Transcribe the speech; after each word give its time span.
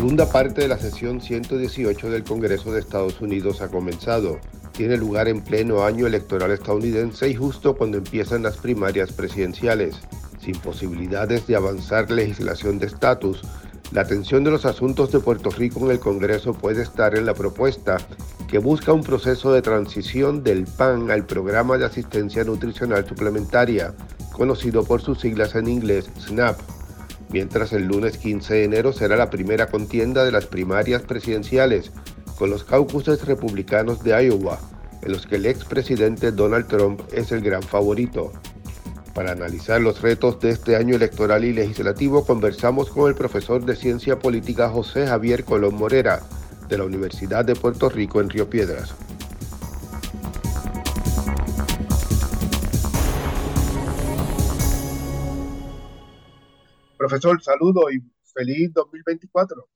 segunda 0.00 0.24
parte 0.24 0.62
de 0.62 0.68
la 0.68 0.78
sesión 0.78 1.20
118 1.20 2.08
del 2.08 2.24
Congreso 2.24 2.72
de 2.72 2.80
Estados 2.80 3.20
Unidos 3.20 3.60
ha 3.60 3.68
comenzado. 3.68 4.38
Tiene 4.72 4.96
lugar 4.96 5.28
en 5.28 5.42
pleno 5.42 5.84
año 5.84 6.06
electoral 6.06 6.52
estadounidense 6.52 7.28
y 7.28 7.34
justo 7.34 7.76
cuando 7.76 7.98
empiezan 7.98 8.42
las 8.42 8.56
primarias 8.56 9.12
presidenciales. 9.12 9.96
Sin 10.40 10.54
posibilidades 10.54 11.46
de 11.46 11.54
avanzar 11.54 12.10
legislación 12.10 12.78
de 12.78 12.86
estatus, 12.86 13.42
la 13.92 14.00
atención 14.00 14.42
de 14.42 14.50
los 14.50 14.64
asuntos 14.64 15.12
de 15.12 15.20
Puerto 15.20 15.50
Rico 15.50 15.80
en 15.80 15.90
el 15.90 16.00
Congreso 16.00 16.54
puede 16.54 16.80
estar 16.80 17.14
en 17.14 17.26
la 17.26 17.34
propuesta 17.34 17.98
que 18.48 18.56
busca 18.56 18.94
un 18.94 19.02
proceso 19.02 19.52
de 19.52 19.60
transición 19.60 20.42
del 20.42 20.64
PAN 20.64 21.10
al 21.10 21.26
Programa 21.26 21.76
de 21.76 21.84
Asistencia 21.84 22.42
Nutricional 22.42 23.06
Suplementaria, 23.06 23.92
conocido 24.32 24.82
por 24.82 25.02
sus 25.02 25.20
siglas 25.20 25.54
en 25.56 25.68
inglés 25.68 26.08
SNAP 26.18 26.58
mientras 27.32 27.72
el 27.72 27.86
lunes 27.86 28.18
15 28.18 28.54
de 28.54 28.64
enero 28.64 28.92
será 28.92 29.16
la 29.16 29.30
primera 29.30 29.66
contienda 29.66 30.24
de 30.24 30.32
las 30.32 30.46
primarias 30.46 31.02
presidenciales 31.02 31.92
con 32.38 32.50
los 32.50 32.64
caucuses 32.64 33.24
republicanos 33.26 34.02
de 34.02 34.10
Iowa, 34.10 34.58
en 35.02 35.12
los 35.12 35.26
que 35.26 35.36
el 35.36 35.46
expresidente 35.46 36.32
Donald 36.32 36.66
Trump 36.66 37.02
es 37.12 37.32
el 37.32 37.40
gran 37.42 37.62
favorito. 37.62 38.32
Para 39.14 39.32
analizar 39.32 39.80
los 39.80 40.00
retos 40.00 40.40
de 40.40 40.50
este 40.50 40.76
año 40.76 40.96
electoral 40.96 41.44
y 41.44 41.52
legislativo, 41.52 42.24
conversamos 42.24 42.90
con 42.90 43.08
el 43.08 43.14
profesor 43.14 43.64
de 43.64 43.76
Ciencia 43.76 44.18
Política 44.18 44.68
José 44.68 45.06
Javier 45.06 45.44
Colón 45.44 45.74
Morera, 45.74 46.20
de 46.68 46.78
la 46.78 46.84
Universidad 46.84 47.44
de 47.44 47.56
Puerto 47.56 47.88
Rico 47.88 48.20
en 48.20 48.30
Río 48.30 48.48
Piedras. 48.48 48.94
Profesor, 57.00 57.42
saludo 57.42 57.90
y 57.90 57.98
feliz 58.34 58.74
2024. 58.74 59.66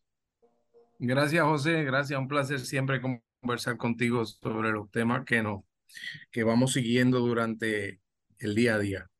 Gracias, 0.98 1.42
José. 1.42 1.82
Gracias. 1.82 2.20
Un 2.20 2.28
placer 2.28 2.60
siempre 2.60 3.00
conversar 3.40 3.78
contigo 3.78 4.26
sobre 4.26 4.72
los 4.72 4.90
temas 4.90 5.24
que, 5.24 5.42
nos, 5.42 5.64
que 6.30 6.44
vamos 6.44 6.74
siguiendo 6.74 7.20
durante 7.20 8.02
el 8.40 8.54
día 8.54 8.74
a 8.74 8.78
día. 8.78 9.10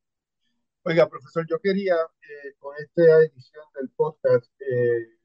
Oiga, 0.83 1.09
profesor, 1.09 1.47
yo 1.49 1.59
quería 1.59 1.95
eh, 1.95 2.53
con 2.59 2.75
esta 2.77 3.01
edición 3.23 3.63
del 3.73 3.89
podcast 3.89 4.51
eh, 4.61 5.17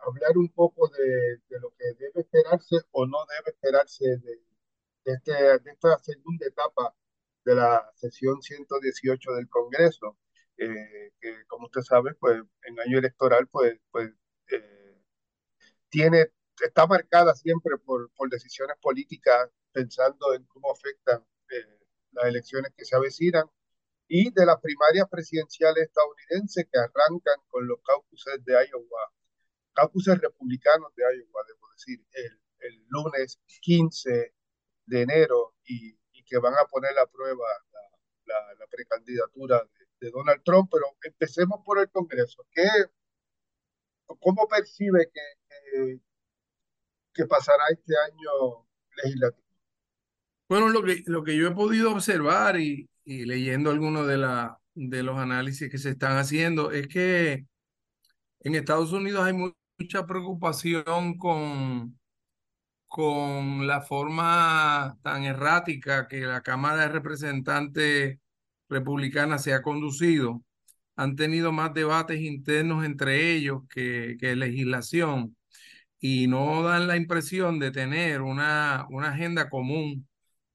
hablar 0.00 0.36
un 0.36 0.50
poco 0.50 0.90
de, 0.90 1.40
lo 1.58 1.70
que 1.70 1.86
debe 1.98 2.20
esperarse 2.20 2.76
o 2.90 3.06
no 3.06 3.16
debe 3.30 3.56
esperarse 3.56 4.04
de, 4.18 4.42
este, 5.06 5.32
de 5.32 5.70
esta 5.70 5.98
segunda 6.00 6.46
etapa 6.46 6.94
de 7.46 7.54
la 7.54 7.90
sesión 7.94 8.42
118 8.42 9.32
del 9.36 9.48
Congreso. 9.48 10.18
Eh, 10.58 11.12
que 11.20 11.44
como 11.46 11.66
usted 11.66 11.82
sabe, 11.82 12.14
pues 12.14 12.42
en 12.64 12.80
año 12.80 12.98
electoral, 12.98 13.46
pues, 13.48 13.78
pues 13.90 14.10
eh, 14.50 15.02
tiene, 15.88 16.28
está 16.62 16.86
marcada 16.86 17.34
siempre 17.34 17.76
por, 17.78 18.10
por 18.14 18.30
decisiones 18.30 18.76
políticas, 18.80 19.50
pensando 19.72 20.34
en 20.34 20.44
cómo 20.46 20.72
afectan 20.72 21.24
eh, 21.50 21.80
las 22.12 22.26
elecciones 22.26 22.72
que 22.76 22.84
se 22.84 22.96
avecinan, 22.96 23.44
y 24.08 24.30
de 24.32 24.46
las 24.46 24.60
primarias 24.60 25.08
presidenciales 25.10 25.84
estadounidenses 25.84 26.66
que 26.72 26.78
arrancan 26.78 27.40
con 27.48 27.66
los 27.66 27.78
caucuses 27.82 28.44
de 28.44 28.52
Iowa, 28.54 29.12
caucuses 29.74 30.18
republicanos 30.20 30.94
de 30.94 31.02
Iowa, 31.04 31.42
debo 31.46 31.68
decir, 31.72 32.04
el, 32.12 32.40
el 32.60 32.86
lunes 32.88 33.38
15 33.60 34.34
de 34.86 35.02
enero, 35.02 35.54
y, 35.64 35.98
y, 36.12 36.24
que 36.24 36.38
van 36.38 36.54
a 36.54 36.64
poner 36.66 36.98
a 36.98 37.06
prueba 37.06 37.46
la, 37.72 38.34
la, 38.34 38.54
la 38.54 38.66
precandidatura 38.68 39.62
de 39.62 39.85
de 40.00 40.10
Donald 40.10 40.42
Trump, 40.44 40.68
pero 40.70 40.84
empecemos 41.02 41.60
por 41.64 41.78
el 41.78 41.90
Congreso. 41.90 42.46
¿Qué, 42.52 42.66
¿Cómo 44.06 44.46
percibe 44.48 45.10
que, 45.12 46.00
que, 47.12 47.26
pasará 47.26 47.64
este 47.70 47.94
año 48.06 48.66
legislativo? 49.02 49.46
Bueno, 50.48 50.68
lo 50.68 50.82
que, 50.82 51.02
lo 51.06 51.24
que 51.24 51.36
yo 51.36 51.48
he 51.48 51.54
podido 51.54 51.92
observar 51.92 52.60
y, 52.60 52.88
y 53.04 53.24
leyendo 53.24 53.70
algunos 53.70 54.06
de, 54.06 54.16
de 54.74 55.02
los 55.02 55.18
análisis 55.18 55.70
que 55.70 55.78
se 55.78 55.90
están 55.90 56.18
haciendo 56.18 56.70
es 56.70 56.86
que 56.88 57.46
en 58.40 58.54
Estados 58.54 58.92
Unidos 58.92 59.24
hay 59.24 59.32
mucha 59.32 60.06
preocupación 60.06 61.16
con, 61.18 61.98
con 62.86 63.66
la 63.66 63.80
forma 63.80 64.98
tan 65.02 65.24
errática 65.24 66.06
que 66.06 66.20
la 66.20 66.42
Cámara 66.42 66.82
de 66.82 66.88
Representantes 66.88 68.18
republicana 68.68 69.38
se 69.38 69.52
ha 69.54 69.62
conducido, 69.62 70.42
han 70.96 71.16
tenido 71.16 71.52
más 71.52 71.74
debates 71.74 72.20
internos 72.20 72.84
entre 72.84 73.32
ellos 73.32 73.62
que, 73.68 74.16
que 74.18 74.36
legislación 74.36 75.36
y 76.00 76.26
no 76.26 76.62
dan 76.62 76.86
la 76.86 76.96
impresión 76.96 77.58
de 77.58 77.70
tener 77.70 78.22
una, 78.22 78.86
una 78.90 79.10
agenda 79.10 79.48
común. 79.48 80.08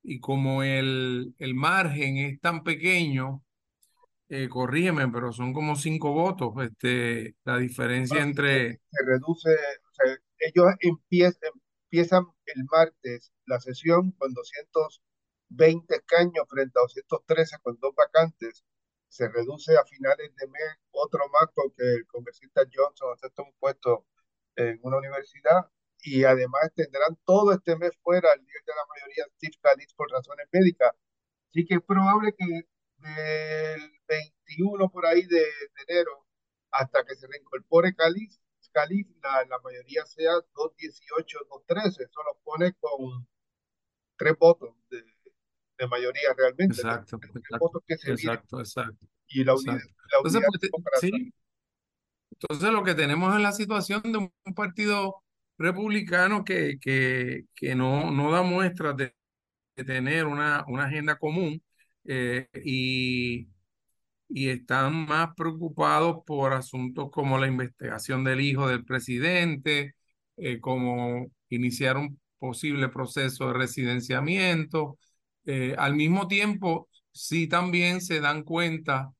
Y 0.03 0.19
como 0.19 0.63
el, 0.63 1.35
el 1.38 1.53
margen 1.53 2.17
es 2.17 2.39
tan 2.41 2.63
pequeño, 2.63 3.44
eh, 4.29 4.47
corrígeme, 4.50 5.09
pero 5.09 5.31
son 5.33 5.53
como 5.53 5.75
cinco 5.75 6.13
votos, 6.13 6.53
este, 6.63 7.35
la 7.44 7.57
diferencia 7.57 8.21
entre... 8.21 8.79
Se 8.89 9.05
reduce, 9.05 9.50
o 9.50 9.94
sea, 9.94 10.17
ellos 10.39 10.73
empiezan, 10.79 11.51
empiezan 11.83 12.23
el 12.45 12.66
martes 12.71 13.31
la 13.45 13.59
sesión 13.59 14.11
con 14.11 14.33
200 14.33 15.01
20 15.51 15.95
escaños 15.95 16.45
frente 16.50 16.79
a 16.79 16.84
213 16.84 17.57
con 17.62 17.78
dos 17.79 17.94
vacantes. 17.95 18.63
Se 19.09 19.28
reduce 19.29 19.78
a 19.78 19.85
finales 19.85 20.34
de 20.35 20.47
mes 20.47 20.78
otro 20.91 21.28
más 21.29 21.50
porque 21.53 21.84
el 21.84 22.07
congresista 22.07 22.62
Johnson 22.73 23.13
acepta 23.13 23.44
un 23.44 23.53
puesto 23.59 24.06
en 24.56 24.79
una 24.84 24.97
universidad 24.97 25.69
y 26.03 26.23
además 26.23 26.72
tendrán 26.75 27.17
todo 27.25 27.53
este 27.53 27.75
mes 27.75 27.91
fuera 28.01 28.34
el 28.34 28.41
líder 28.41 28.63
de 28.66 28.73
la 28.75 28.85
mayoría, 28.88 29.25
Steve 29.35 29.53
Scalise, 29.53 29.95
por 29.95 30.09
razones 30.09 30.47
médicas. 30.51 30.94
Así 31.50 31.66
que 31.66 31.75
es 31.75 31.81
probable 31.81 32.33
que 32.38 32.45
del 32.97 33.91
21 34.07 34.89
por 34.89 35.06
ahí 35.06 35.25
de, 35.25 35.44
enero 35.88 36.25
hasta 36.72 37.03
que 37.06 37.16
se 37.16 37.28
reincorpore 37.28 37.91
Scalise, 37.91 38.39
la, 39.22 39.45
la 39.50 39.59
mayoría 39.59 40.06
sea 40.06 40.33
218, 40.56 41.39
213. 41.50 42.03
Eso 42.03 42.23
lo 42.23 42.39
pone 42.44 42.73
con 42.79 43.28
tres 44.18 44.38
votos 44.39 44.81
de, 45.81 45.86
de 45.86 45.90
mayoría 45.90 46.34
realmente. 46.38 46.75
Exacto, 46.75 47.19
exacto, 47.36 47.84
exacto, 47.88 48.59
exacto, 48.59 49.08
Y 49.28 49.44
la 49.44 49.56
unidad, 49.56 49.80
Entonces, 50.24 50.42
pues, 50.72 51.02
sí. 51.02 51.34
Entonces 52.31 52.72
lo 52.72 52.84
que 52.84 52.96
tenemos 52.96 53.36
es 53.36 53.42
la 53.42 53.52
situación 53.52 54.02
de 54.03 54.18
un 54.18 54.53
partido 54.56 55.24
republicano 55.58 56.44
que, 56.44 56.78
que, 56.80 57.46
que 57.53 57.75
no, 57.75 58.12
no 58.12 58.31
da 58.31 58.42
muestras 58.42 58.97
de, 58.97 59.16
tener 59.75 60.28
una, 60.28 60.64
una 60.68 60.86
agenda 60.86 61.18
común 61.18 61.62
eh, 62.06 62.48
y, 62.63 63.48
y 64.30 64.50
están 64.50 65.06
más 65.06 65.30
preocupados 65.36 66.18
por 66.25 66.53
asuntos 66.53 67.09
como 67.12 67.38
la 67.38 67.48
investigación 67.48 68.24
del 68.24 68.42
hijo 68.42 68.68
del 68.68 68.86
presidente, 68.86 69.96
eh, 70.38 70.59
como 70.59 71.28
iniciar 71.50 71.98
un 71.98 72.19
posible 72.40 72.90
proceso 72.90 73.48
de 73.48 73.53
residenciamiento, 73.53 74.98
eh, 75.46 75.75
al 75.78 75.96
mismo 75.96 76.28
tiempo, 76.28 76.90
sí 77.12 77.47
también 77.47 78.02
se 78.02 78.19
dan 78.19 78.44
cuenta 78.44 79.12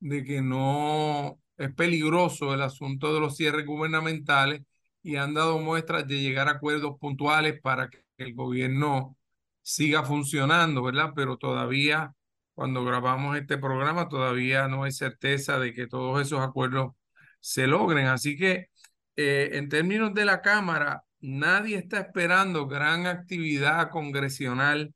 de 0.00 0.24
que 0.24 0.42
no 0.42 1.38
es 1.56 1.72
peligroso 1.74 2.54
el 2.54 2.62
asunto 2.62 3.14
de 3.14 3.20
los 3.20 3.36
cierres 3.36 3.66
gubernamentales 3.66 4.62
y 5.02 5.16
han 5.16 5.34
dado 5.34 5.58
muestras 5.60 6.06
de 6.08 6.20
llegar 6.20 6.48
a 6.48 6.52
acuerdos 6.52 6.98
puntuales 6.98 7.60
para 7.60 7.88
que 7.88 8.04
el 8.18 8.34
gobierno 8.34 9.16
siga 9.62 10.02
funcionando, 10.04 10.82
¿verdad? 10.82 11.12
Pero 11.14 11.36
todavía, 11.38 12.14
cuando 12.54 12.84
grabamos 12.84 13.36
este 13.36 13.58
programa, 13.58 14.08
todavía 14.08 14.68
no 14.68 14.84
hay 14.84 14.92
certeza 14.92 15.58
de 15.58 15.72
que 15.74 15.86
todos 15.86 16.20
esos 16.20 16.40
acuerdos 16.40 16.92
se 17.40 17.66
logren. 17.66 18.06
Así 18.06 18.36
que, 18.36 18.68
eh, 19.16 19.50
en 19.52 19.68
términos 19.68 20.14
de 20.14 20.24
la 20.24 20.42
Cámara, 20.42 21.04
nadie 21.20 21.76
está 21.76 22.00
esperando 22.00 22.66
gran 22.66 23.06
actividad 23.06 23.90
congresional 23.90 24.94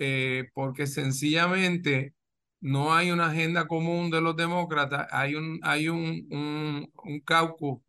eh, 0.00 0.50
porque 0.54 0.88
sencillamente 0.88 2.14
no 2.62 2.94
hay 2.94 3.12
una 3.12 3.28
agenda 3.28 3.68
común 3.68 4.10
de 4.10 4.22
los 4.22 4.36
demócratas, 4.36 5.08
hay 5.12 5.36
un, 5.36 5.60
hay 5.64 5.88
un, 5.90 6.26
un, 6.32 6.92
un 7.04 7.20
caucus 7.22 7.80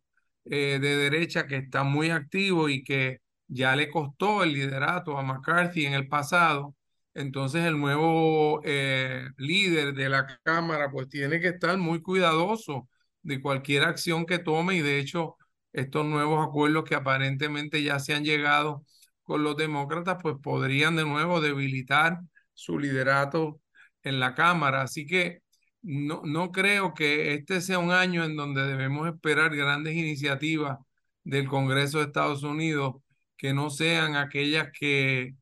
eh, 0.44 0.78
de 0.80 0.96
derecha 0.96 1.46
que 1.46 1.56
está 1.56 1.84
muy 1.84 2.10
activo 2.10 2.68
y 2.68 2.82
que 2.84 3.20
ya 3.48 3.76
le 3.76 3.90
costó 3.90 4.42
el 4.42 4.52
liderato 4.54 5.18
a 5.18 5.22
McCarthy 5.22 5.86
en 5.86 5.94
el 5.94 6.08
pasado. 6.08 6.74
Entonces 7.14 7.64
el 7.64 7.78
nuevo 7.78 8.60
eh, 8.64 9.28
líder 9.36 9.94
de 9.94 10.08
la 10.08 10.26
Cámara 10.42 10.90
pues 10.90 11.08
tiene 11.08 11.40
que 11.40 11.48
estar 11.48 11.76
muy 11.78 12.00
cuidadoso 12.02 12.88
de 13.22 13.40
cualquier 13.40 13.84
acción 13.84 14.26
que 14.26 14.38
tome 14.38 14.76
y 14.76 14.80
de 14.80 14.98
hecho 14.98 15.36
estos 15.72 16.04
nuevos 16.06 16.46
acuerdos 16.46 16.84
que 16.84 16.94
aparentemente 16.94 17.82
ya 17.82 17.98
se 18.00 18.14
han 18.14 18.24
llegado 18.24 18.84
con 19.32 19.44
los 19.44 19.56
demócratas, 19.56 20.18
pues 20.22 20.36
podrían 20.42 20.94
de 20.94 21.06
nuevo 21.06 21.40
debilitar 21.40 22.20
su 22.52 22.78
liderato 22.78 23.62
en 24.02 24.20
la 24.20 24.34
Cámara. 24.34 24.82
Así 24.82 25.06
que 25.06 25.40
no, 25.80 26.20
no 26.22 26.52
creo 26.52 26.92
que 26.92 27.32
este 27.32 27.62
sea 27.62 27.78
un 27.78 27.92
año 27.92 28.24
en 28.24 28.36
donde 28.36 28.66
debemos 28.66 29.08
esperar 29.08 29.56
grandes 29.56 29.94
iniciativas 29.94 30.78
del 31.24 31.48
Congreso 31.48 31.98
de 31.98 32.04
Estados 32.06 32.42
Unidos 32.42 32.96
que 33.38 33.54
no 33.54 33.70
sean 33.70 34.16
aquellas 34.16 34.68
que 34.78 35.34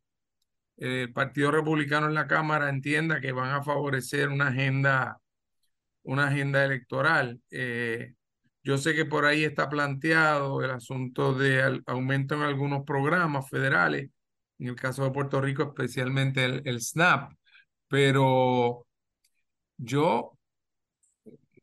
el 0.77 1.13
Partido 1.13 1.51
Republicano 1.51 2.07
en 2.07 2.15
la 2.15 2.29
Cámara 2.29 2.69
entienda 2.69 3.21
que 3.21 3.33
van 3.33 3.51
a 3.51 3.65
favorecer 3.65 4.29
una 4.29 4.49
agenda, 4.49 5.21
una 6.05 6.29
agenda 6.29 6.65
electoral. 6.65 7.41
Eh, 7.51 8.15
yo 8.63 8.79
sé 8.79 8.95
que 8.95 9.05
por 9.05 9.25
ahí 9.25 9.45
está 9.45 9.69
planteado 9.69 10.63
el 10.63 10.71
asunto 10.71 11.35
de 11.35 11.83
aumento 11.87 12.35
en 12.35 12.43
algunos 12.43 12.85
programas 12.85 13.49
federales, 13.49 14.11
en 14.59 14.69
el 14.69 14.77
caso 14.77 15.05
de 15.05 15.11
Puerto 15.13 15.41
Rico 15.41 15.63
especialmente 15.63 16.45
el, 16.45 16.81
SNAP, 16.81 17.33
pero 17.89 18.87
yo 19.79 20.33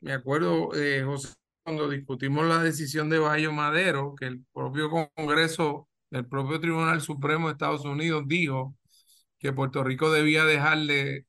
me 0.01 0.13
acuerdo, 0.13 0.73
eh, 0.75 1.03
José, 1.03 1.33
cuando 1.63 1.89
discutimos 1.89 2.45
la 2.47 2.63
decisión 2.63 3.09
de 3.09 3.19
Bayo 3.19 3.51
Madero, 3.51 4.15
que 4.15 4.25
el 4.25 4.45
propio 4.53 4.89
Congreso, 5.15 5.89
el 6.11 6.25
propio 6.27 6.59
Tribunal 6.59 7.01
Supremo 7.01 7.47
de 7.47 7.53
Estados 7.53 7.85
Unidos 7.85 8.23
dijo 8.27 8.75
que 9.39 9.53
Puerto 9.53 9.83
Rico 9.83 10.11
debía 10.11 10.45
dejar 10.45 10.79
de 10.79 11.25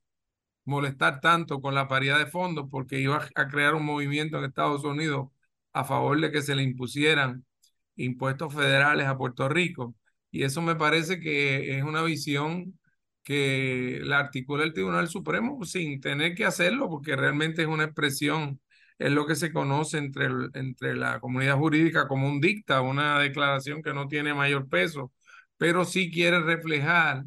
molestar 0.65 1.19
tanto 1.21 1.61
con 1.61 1.75
la 1.75 1.87
paridad 1.87 2.19
de 2.19 2.27
fondos 2.27 2.67
porque 2.71 2.99
iba 2.99 3.27
a 3.35 3.47
crear 3.49 3.75
un 3.75 3.85
movimiento 3.85 4.37
en 4.37 4.45
Estados 4.45 4.83
Unidos 4.83 5.29
a 5.73 5.83
favor 5.83 6.19
de 6.19 6.31
que 6.31 6.41
se 6.41 6.55
le 6.55 6.63
impusieran 6.63 7.45
impuestos 7.95 8.53
federales 8.53 9.07
a 9.07 9.17
Puerto 9.17 9.49
Rico. 9.49 9.95
Y 10.31 10.43
eso 10.43 10.61
me 10.61 10.75
parece 10.75 11.19
que 11.19 11.77
es 11.77 11.83
una 11.83 12.03
visión 12.03 12.79
que 13.23 13.99
la 14.03 14.19
articula 14.19 14.63
el 14.63 14.73
Tribunal 14.73 15.07
Supremo 15.09 15.63
sin 15.65 16.01
tener 16.01 16.35
que 16.35 16.45
hacerlo, 16.45 16.89
porque 16.89 17.15
realmente 17.15 17.61
es 17.63 17.67
una 17.67 17.85
expresión, 17.85 18.59
es 18.97 19.11
lo 19.11 19.25
que 19.27 19.35
se 19.35 19.51
conoce 19.53 19.97
entre, 19.97 20.27
entre 20.53 20.95
la 20.95 21.19
comunidad 21.19 21.57
jurídica 21.57 22.07
como 22.07 22.27
un 22.27 22.41
dicta, 22.41 22.81
una 22.81 23.19
declaración 23.19 23.81
que 23.83 23.93
no 23.93 24.07
tiene 24.07 24.33
mayor 24.33 24.67
peso, 24.69 25.11
pero 25.57 25.85
sí 25.85 26.11
quiere 26.11 26.41
reflejar 26.41 27.23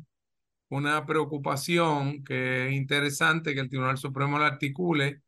una 0.68 1.04
preocupación 1.06 2.24
que 2.24 2.68
es 2.68 2.72
interesante 2.74 3.54
que 3.54 3.60
el 3.60 3.68
Tribunal 3.68 3.98
Supremo 3.98 4.38
la 4.38 4.46
articule 4.46 5.22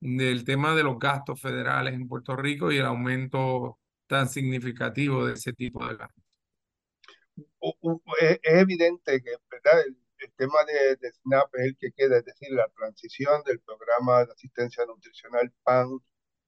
del 0.00 0.44
tema 0.44 0.74
de 0.74 0.82
los 0.82 0.98
gastos 0.98 1.40
federales 1.40 1.94
en 1.94 2.08
Puerto 2.08 2.36
Rico 2.36 2.70
y 2.70 2.78
el 2.78 2.86
aumento 2.86 3.78
tan 4.06 4.28
significativo 4.28 5.26
de 5.26 5.34
ese 5.34 5.52
tipo 5.52 5.86
de 5.86 5.96
gastos. 5.96 6.24
Es 8.20 8.38
evidente 8.44 9.22
que 9.22 9.36
¿verdad? 9.50 9.84
El, 9.86 9.96
tema 10.36 10.58
de, 10.66 11.12
SNAP 11.12 11.54
es 11.54 11.64
el 11.66 11.76
que 11.78 11.92
queda, 11.92 12.18
es 12.18 12.24
decir, 12.24 12.48
la 12.50 12.68
transición 12.68 13.42
del 13.44 13.60
programa 13.60 14.24
de 14.24 14.32
asistencia 14.32 14.84
nutricional 14.86 15.52
PAN, 15.62 15.98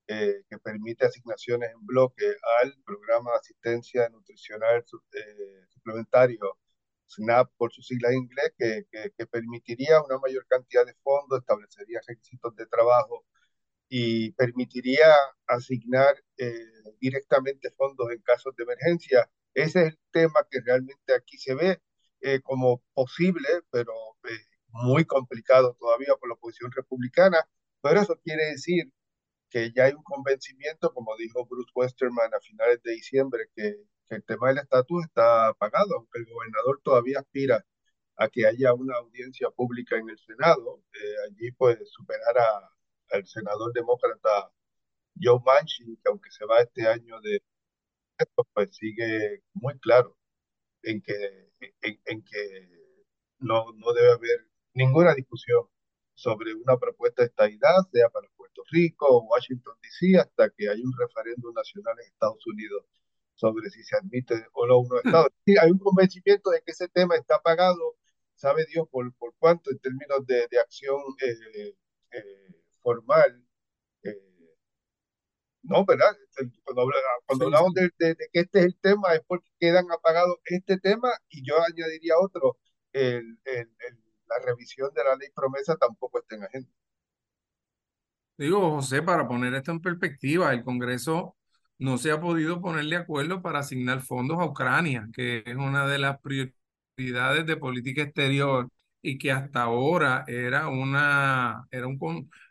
eh, 0.06 0.42
que 0.48 0.58
permite 0.58 1.06
asignaciones 1.06 1.70
en 1.70 1.84
bloque, 1.86 2.24
al 2.60 2.74
programa 2.84 3.32
de 3.32 3.36
asistencia 3.38 4.08
nutricional 4.08 4.84
eh, 5.12 5.66
suplementario 5.68 6.58
SNAP 7.06 7.50
por 7.56 7.72
su 7.72 7.82
sigla 7.82 8.10
en 8.10 8.16
inglés, 8.16 8.52
que, 8.58 8.86
que, 8.90 9.26
permitiría 9.26 10.02
una 10.02 10.18
mayor 10.18 10.46
cantidad 10.46 10.86
de 10.86 10.94
fondos, 11.02 11.40
establecería 11.40 12.00
requisitos 12.06 12.54
de 12.56 12.66
trabajo 12.66 13.26
y 13.88 14.32
permitiría 14.32 15.14
asignar 15.46 16.22
eh, 16.36 16.54
directamente 17.00 17.70
fondos 17.72 18.10
en 18.10 18.20
casos 18.22 18.54
de 18.56 18.64
emergencia. 18.64 19.30
Ese 19.54 19.80
es 19.80 19.86
el 19.94 19.98
tema 20.12 20.46
que 20.50 20.60
realmente 20.60 21.14
aquí 21.14 21.38
se 21.38 21.54
ve 21.54 21.80
eh, 22.20 22.40
como 22.42 22.82
posible, 22.94 23.48
pero 23.70 23.92
eh, 24.24 24.44
muy 24.68 25.04
complicado 25.04 25.76
todavía 25.80 26.14
por 26.20 26.28
la 26.28 26.34
oposición 26.34 26.70
republicana. 26.72 27.48
Pero 27.82 28.00
eso 28.00 28.18
quiere 28.22 28.44
decir 28.46 28.92
que 29.50 29.72
ya 29.74 29.84
hay 29.84 29.94
un 29.94 30.02
convencimiento, 30.02 30.92
como 30.92 31.16
dijo 31.16 31.46
Bruce 31.46 31.70
Westerman 31.74 32.34
a 32.34 32.40
finales 32.40 32.82
de 32.82 32.92
diciembre, 32.92 33.46
que 33.56 33.76
que 34.08 34.16
el 34.16 34.24
tema 34.24 34.48
del 34.48 34.58
estatus 34.58 35.04
está 35.04 35.48
apagado, 35.48 35.96
aunque 35.96 36.18
el 36.20 36.26
gobernador 36.26 36.80
todavía 36.82 37.20
aspira 37.20 37.64
a 38.16 38.28
que 38.28 38.46
haya 38.46 38.72
una 38.74 38.96
audiencia 38.96 39.50
pública 39.50 39.96
en 39.96 40.08
el 40.08 40.18
Senado, 40.18 40.82
allí 41.28 41.52
pues 41.52 41.78
superar 41.90 42.36
al 43.10 43.26
senador 43.26 43.72
demócrata 43.72 44.52
Joe 45.20 45.40
Manchin, 45.44 45.96
que 45.96 46.08
aunque 46.08 46.30
se 46.30 46.44
va 46.44 46.60
este 46.60 46.86
año 46.86 47.20
de 47.20 47.42
esto, 48.18 48.46
pues 48.52 48.76
sigue 48.76 49.42
muy 49.54 49.78
claro 49.78 50.16
en 50.82 51.02
que, 51.02 51.50
en, 51.82 52.00
en 52.04 52.24
que 52.24 52.68
no, 53.38 53.72
no 53.74 53.92
debe 53.92 54.12
haber 54.12 54.46
ninguna 54.74 55.14
discusión 55.14 55.66
sobre 56.14 56.54
una 56.54 56.76
propuesta 56.76 57.22
de 57.22 57.28
estabilidad, 57.28 57.76
sea 57.92 58.08
para 58.10 58.28
Puerto 58.36 58.62
Rico 58.70 59.06
o 59.08 59.24
Washington 59.24 59.74
DC, 59.82 60.18
hasta 60.18 60.50
que 60.50 60.68
haya 60.68 60.82
un 60.82 60.94
referéndum 60.98 61.54
nacional 61.54 61.94
en 62.00 62.06
Estados 62.06 62.44
Unidos 62.46 62.84
sobre 63.34 63.70
si 63.70 63.84
se 63.84 63.96
admite 63.96 64.46
o 64.52 64.66
no 64.66 64.78
uno 64.78 64.98
Estado. 64.98 65.28
Sí, 65.46 65.54
hay 65.60 65.70
un 65.70 65.78
convencimiento 65.78 66.50
de 66.50 66.60
que 66.62 66.72
ese 66.72 66.88
tema 66.88 67.14
está 67.16 67.40
pagado, 67.40 67.96
sabe 68.34 68.66
Dios 68.66 68.88
por, 68.90 69.14
por 69.14 69.34
cuánto 69.38 69.70
en 69.70 69.78
términos 69.78 70.26
de, 70.26 70.48
de 70.50 70.58
acción 70.58 71.00
eh, 71.22 71.74
eh, 72.10 72.57
formal. 72.82 73.44
Eh, 74.02 74.14
no, 75.62 75.84
¿verdad? 75.84 76.16
Cuando, 76.64 76.90
cuando 77.26 77.44
hablamos 77.46 77.74
de, 77.74 77.90
de, 77.98 78.16
que 78.32 78.40
este 78.40 78.60
es 78.60 78.64
el 78.66 78.76
tema 78.80 79.14
es 79.14 79.22
porque 79.26 79.48
quedan 79.58 79.90
apagados 79.92 80.36
este 80.44 80.78
tema 80.78 81.10
y 81.28 81.44
yo 81.46 81.56
añadiría 81.62 82.14
otro, 82.18 82.58
el, 82.92 83.38
el, 83.44 83.70
la 84.28 84.38
revisión 84.44 84.92
de 84.94 85.04
la 85.04 85.16
ley 85.16 85.28
promesa 85.34 85.76
tampoco 85.76 86.20
está 86.20 86.36
en 86.36 86.44
agenda. 86.44 86.70
Digo, 88.36 88.70
José, 88.70 89.02
para 89.02 89.26
poner 89.26 89.54
esto 89.54 89.72
en 89.72 89.80
perspectiva, 89.80 90.52
el 90.52 90.62
Congreso 90.62 91.36
no 91.78 91.98
se 91.98 92.12
ha 92.12 92.20
podido 92.20 92.60
poner 92.60 92.84
de 92.86 92.96
acuerdo 92.96 93.42
para 93.42 93.60
asignar 93.60 94.02
fondos 94.02 94.38
a 94.38 94.44
Ucrania, 94.44 95.08
que 95.12 95.42
es 95.44 95.56
una 95.56 95.86
de 95.86 95.98
las 95.98 96.20
prioridades 96.20 97.46
de 97.46 97.56
política 97.56 98.02
exterior 98.02 98.68
y 99.02 99.18
que 99.18 99.32
hasta 99.32 99.62
ahora 99.62 100.24
era, 100.28 100.68
una, 100.68 101.66
era 101.70 101.86
un 101.88 101.98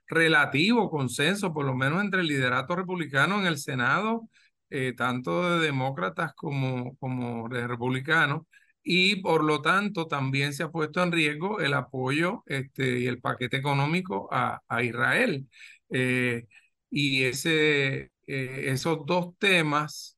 relativo 0.07 0.89
consenso, 0.89 1.53
por 1.53 1.65
lo 1.65 1.75
menos 1.75 2.01
entre 2.03 2.21
el 2.21 2.27
liderato 2.27 2.75
republicano 2.75 3.39
en 3.39 3.47
el 3.47 3.57
Senado, 3.57 4.29
eh, 4.69 4.93
tanto 4.95 5.59
de 5.59 5.65
demócratas 5.65 6.33
como, 6.35 6.95
como 6.97 7.49
de 7.49 7.67
republicanos, 7.67 8.43
y 8.83 9.17
por 9.21 9.43
lo 9.43 9.61
tanto 9.61 10.07
también 10.07 10.53
se 10.53 10.63
ha 10.63 10.69
puesto 10.71 11.03
en 11.03 11.11
riesgo 11.11 11.59
el 11.59 11.73
apoyo 11.73 12.43
este, 12.45 12.99
y 12.99 13.07
el 13.07 13.19
paquete 13.19 13.57
económico 13.57 14.29
a, 14.31 14.61
a 14.67 14.83
Israel. 14.83 15.47
Eh, 15.89 16.45
y 16.89 17.23
ese, 17.23 18.11
eh, 18.27 18.63
esos 18.67 19.05
dos 19.05 19.37
temas 19.39 20.17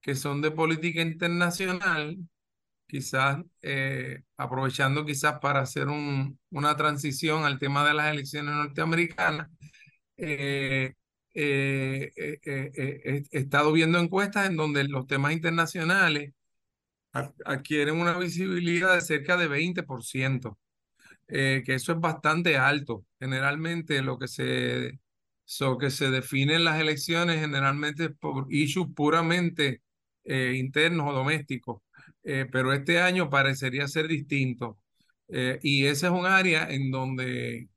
que 0.00 0.14
son 0.14 0.42
de 0.42 0.50
política 0.50 1.02
internacional, 1.02 2.18
quizás 2.94 3.38
eh, 3.62 4.22
aprovechando 4.36 5.04
quizás 5.04 5.40
para 5.40 5.60
hacer 5.60 5.88
un, 5.88 6.38
una 6.50 6.76
transición 6.76 7.44
al 7.44 7.58
tema 7.58 7.84
de 7.86 7.94
las 7.94 8.12
elecciones 8.12 8.54
norteamericanas, 8.54 9.48
eh, 10.16 10.94
he 11.34 12.12
estado 13.32 13.72
viendo 13.72 13.98
encuestas 13.98 14.46
en 14.48 14.56
donde 14.56 14.84
los 14.84 15.06
temas 15.08 15.32
internacionales 15.32 16.32
adquieren 17.44 17.96
una 18.00 18.16
visibilidad 18.18 18.94
de 18.94 19.00
cerca 19.00 19.36
de 19.36 19.48
20%, 19.48 20.58
que 21.28 21.62
eso 21.66 21.92
es 21.92 22.00
bastante 22.00 22.56
alto. 22.56 23.04
Generalmente 23.18 24.02
lo 24.02 24.18
que 24.18 24.28
se 24.28 25.00
So 25.44 25.76
que 25.78 25.90
se 25.90 26.10
definen 26.10 26.64
las 26.64 26.80
elecciones 26.80 27.40
generalmente 27.40 28.08
por 28.10 28.46
issues 28.50 28.88
puramente 28.94 29.82
eh, 30.24 30.54
internos 30.56 31.10
o 31.10 31.12
domésticos, 31.12 31.82
eh, 32.24 32.46
pero 32.50 32.72
este 32.72 33.00
año 33.00 33.30
parecería 33.30 33.88
ser 33.88 34.08
distinto. 34.08 34.78
Eh, 35.28 35.58
y 35.62 35.86
ese 35.86 36.06
es 36.06 36.12
un 36.12 36.26
área 36.26 36.68
en 36.70 36.90
donde 36.90 37.68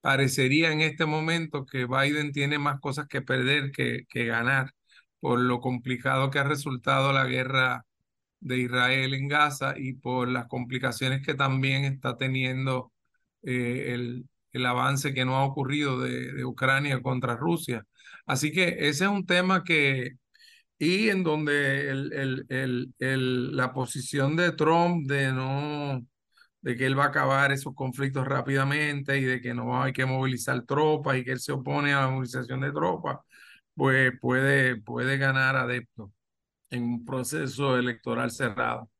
parecería 0.00 0.72
en 0.72 0.80
este 0.82 1.06
momento 1.06 1.66
que 1.66 1.86
Biden 1.86 2.32
tiene 2.32 2.58
más 2.58 2.80
cosas 2.80 3.08
que 3.08 3.22
perder 3.22 3.72
que, 3.72 4.06
que 4.08 4.26
ganar 4.26 4.72
por 5.20 5.40
lo 5.40 5.60
complicado 5.60 6.30
que 6.30 6.38
ha 6.40 6.44
resultado 6.44 7.12
la 7.12 7.26
guerra 7.26 7.86
de 8.40 8.58
Israel 8.58 9.14
en 9.14 9.28
Gaza 9.28 9.74
y 9.76 9.94
por 9.94 10.28
las 10.28 10.46
complicaciones 10.48 11.22
que 11.26 11.34
también 11.34 11.84
está 11.84 12.16
teniendo 12.16 12.92
el, 13.42 14.28
el 14.52 14.66
avance 14.66 15.14
que 15.14 15.24
no 15.24 15.36
ha 15.36 15.44
ocurrido 15.44 16.00
de, 16.00 16.44
Ucrania 16.44 17.00
contra 17.02 17.36
Rusia. 17.36 17.84
Así 18.26 18.52
que 18.52 18.68
ese 18.88 19.04
es 19.04 19.10
un 19.10 19.26
tema 19.26 19.64
que, 19.64 20.12
y 20.78 21.08
en 21.08 21.24
donde 21.24 21.90
el, 21.90 22.12
el, 22.48 22.94
el, 22.98 23.56
la 23.56 23.72
posición 23.72 24.36
de 24.36 24.52
Trump 24.52 25.08
de 25.08 25.32
no, 25.32 26.06
de 26.60 26.76
que 26.76 26.86
él 26.86 26.98
va 26.98 27.04
a 27.04 27.08
acabar 27.08 27.52
esos 27.52 27.74
conflictos 27.74 28.26
rápidamente 28.26 29.18
y 29.18 29.24
de 29.24 29.40
que 29.40 29.54
no 29.54 29.82
hay 29.82 29.92
que 29.92 30.06
movilizar 30.06 30.64
tropas 30.64 31.16
y 31.18 31.24
que 31.24 31.32
él 31.32 31.40
se 31.40 31.52
opone 31.52 31.92
a 31.92 32.02
la 32.02 32.08
movilización 32.08 32.60
de 32.60 32.72
tropas, 32.72 33.18
pues 33.74 34.12
puede, 34.20 34.76
puede 34.76 35.18
ganar 35.18 35.56
adeptos 35.56 36.10
en 36.70 36.84
un 36.84 37.04
proceso 37.04 37.76
electoral 37.76 38.30
cerrado. 38.30 38.90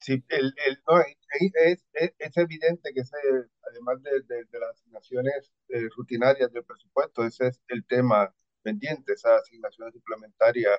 Sí, 0.00 0.24
el, 0.28 0.54
el, 0.66 0.78
no, 0.86 1.00
es, 1.00 1.86
es, 1.92 2.14
es, 2.18 2.36
evidente 2.36 2.92
que 2.94 3.00
ese, 3.00 3.16
además 3.70 4.02
de, 4.02 4.22
de, 4.22 4.58
las 4.58 4.70
asignaciones 4.70 5.52
eh, 5.68 5.88
rutinarias 5.96 6.52
del 6.52 6.64
presupuesto, 6.64 7.24
ese 7.24 7.48
es 7.48 7.60
el 7.68 7.84
tema 7.84 8.32
pendiente, 8.66 9.12
esas 9.12 9.42
asignaciones 9.42 9.94
suplementarias 9.94 10.76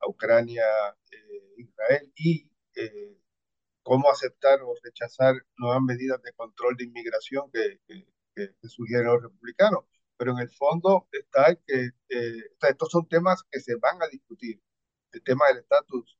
a 0.00 0.08
Ucrania, 0.08 0.64
eh, 1.12 1.54
Israel 1.58 2.12
y 2.16 2.50
eh, 2.74 3.16
cómo 3.82 4.10
aceptar 4.10 4.60
o 4.62 4.74
rechazar 4.82 5.34
nuevas 5.56 5.82
medidas 5.82 6.20
de 6.22 6.32
control 6.32 6.76
de 6.76 6.84
inmigración 6.84 7.50
que, 7.52 7.80
que, 7.86 8.06
que 8.34 8.68
sugieren 8.68 9.06
los 9.06 9.22
republicanos. 9.22 9.84
Pero 10.16 10.32
en 10.32 10.40
el 10.40 10.50
fondo 10.50 11.08
está 11.12 11.54
que 11.66 11.90
eh, 12.08 12.42
estos 12.68 12.90
son 12.90 13.06
temas 13.08 13.44
que 13.50 13.60
se 13.60 13.76
van 13.76 14.02
a 14.02 14.08
discutir. 14.08 14.60
El 15.12 15.22
tema 15.22 15.46
del 15.48 15.58
estatus 15.58 16.18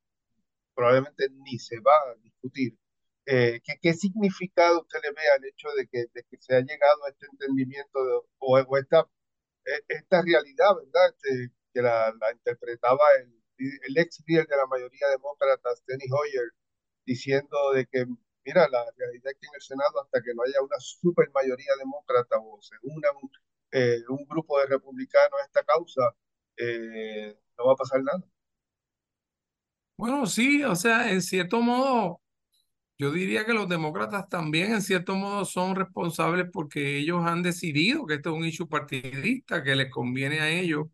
probablemente 0.75 1.29
ni 1.31 1.59
se 1.59 1.81
va 1.81 1.97
a 2.11 2.15
discutir. 2.23 2.79
Eh, 3.27 3.61
¿qué, 3.65 3.75
¿qué, 3.83 3.93
significado 3.93 4.81
usted 4.83 5.01
le 5.03 5.11
ve 5.11 5.23
al 5.37 5.45
hecho 5.45 5.69
de 5.77 5.87
que, 5.89 6.07
de 6.15 6.23
que 6.31 6.39
se 6.41 6.55
ha 6.55 6.61
llegado 6.61 7.05
a 7.05 7.11
este 7.11 7.27
entendimiento 7.27 8.03
de, 8.05 8.13
o, 8.39 8.59
o, 8.59 8.79
esta, 8.79 9.07
esta 9.89 10.23
realidad, 10.23 10.77
¿verdad? 10.77 11.15
Este, 11.15 11.53
que 11.73 11.83
la, 11.83 12.13
interpretaba 12.33 13.05
el, 13.21 13.97
ex 13.97 14.23
líder 14.27 14.47
de 14.47 14.57
la 14.57 14.67
mayoría 14.67 15.09
demócrata, 15.09 15.75
Steny 15.77 16.05
Hoyer, 16.11 16.53
diciendo 17.05 17.73
de 17.75 17.87
que, 17.87 18.07
mira, 18.45 18.69
la 18.69 18.85
realidad 18.97 19.33
es 19.33 19.39
que 19.41 19.47
en 19.47 19.55
el 19.55 19.63
Senado, 19.63 20.01
hasta 20.03 20.23
que 20.23 20.35
no 20.35 20.43
haya 20.43 20.63
una 20.63 20.79
super 20.79 21.29
mayoría 21.33 21.73
demócrata 21.79 22.37
o 22.39 22.61
se 22.63 22.77
una 22.83 23.11
un, 23.21 23.31
eh, 23.73 23.99
un 24.09 24.25
grupo 24.29 24.61
de 24.61 24.67
republicanos 24.67 25.41
a 25.41 25.45
esta 25.45 25.65
causa, 25.65 26.15
eh, 26.57 27.37
no 27.57 27.67
va 27.67 27.73
a 27.73 27.77
pasar 27.77 28.03
nada. 28.03 28.23
Bueno, 29.97 30.27
sí, 30.27 30.63
o 30.63 30.77
sea, 30.77 31.11
en 31.11 31.21
cierto 31.21 31.61
modo, 31.61 32.21
yo 32.99 33.13
diría 33.13 33.47
que 33.47 33.55
los 33.55 33.69
demócratas 33.69 34.29
también 34.29 34.73
en 34.73 34.83
cierto 34.83 35.15
modo 35.17 35.45
son 35.45 35.77
responsables 35.77 36.47
porque 36.53 36.99
ellos 36.99 37.25
han 37.25 37.43
decidido 37.43 38.07
que 38.07 38.15
este 38.15 38.29
es 38.29 38.35
un 38.35 38.45
issue 38.45 38.69
partidista, 38.69 39.63
que 39.63 39.77
les 39.77 39.91
conviene 39.91 40.41
a 40.41 40.51
ellos 40.51 40.87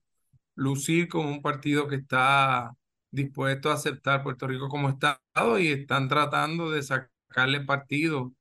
lucir 0.56 1.08
como 1.08 1.30
un 1.30 1.42
partido 1.42 1.88
que 1.88 1.96
está 1.96 2.74
dispuesto 3.10 3.70
a 3.70 3.74
aceptar 3.74 4.22
Puerto 4.22 4.46
Rico 4.46 4.68
como 4.68 4.88
Estado 4.90 5.58
y 5.58 5.68
están 5.68 6.08
tratando 6.08 6.70
de 6.70 6.82
sacarle 6.82 7.60
partido 7.62 8.34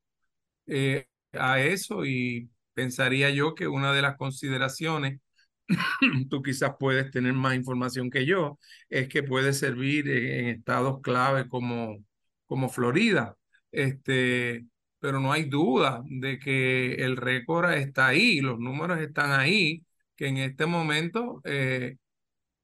eh, 0.67 1.08
a 1.34 1.62
eso 1.62 2.05
y 2.05 2.50
pensaría 2.74 3.29
yo 3.32 3.55
que 3.55 3.67
una 3.67 3.93
de 3.93 4.01
las 4.01 4.17
consideraciones, 4.17 5.20
tú 6.29 6.41
quizás 6.43 6.74
puedes 6.79 7.12
tener 7.12 7.34
más 7.34 7.55
información 7.55 8.10
que 8.10 8.25
yo, 8.25 8.60
es 8.89 9.08
que 9.10 9.24
puede 9.24 9.53
servir 9.53 10.10
en, 10.10 10.48
estados 10.48 11.01
clave 11.01 11.48
como, 11.50 12.03
como 12.48 12.70
Florida. 12.70 13.38
Este, 13.74 14.65
pero 15.00 15.20
no 15.20 15.34
hay 15.34 15.46
duda 15.46 16.03
de 16.06 16.39
que 16.39 16.96
el 16.96 17.18
récord 17.18 17.72
está 17.74 18.08
ahí, 18.08 18.42
los 18.42 18.60
números 18.60 19.00
están 19.01 19.32
ahí, 19.32 19.84
que 20.15 20.27
en 20.27 20.38
este 20.38 20.65
momento 20.68 21.42
eh, 21.46 21.98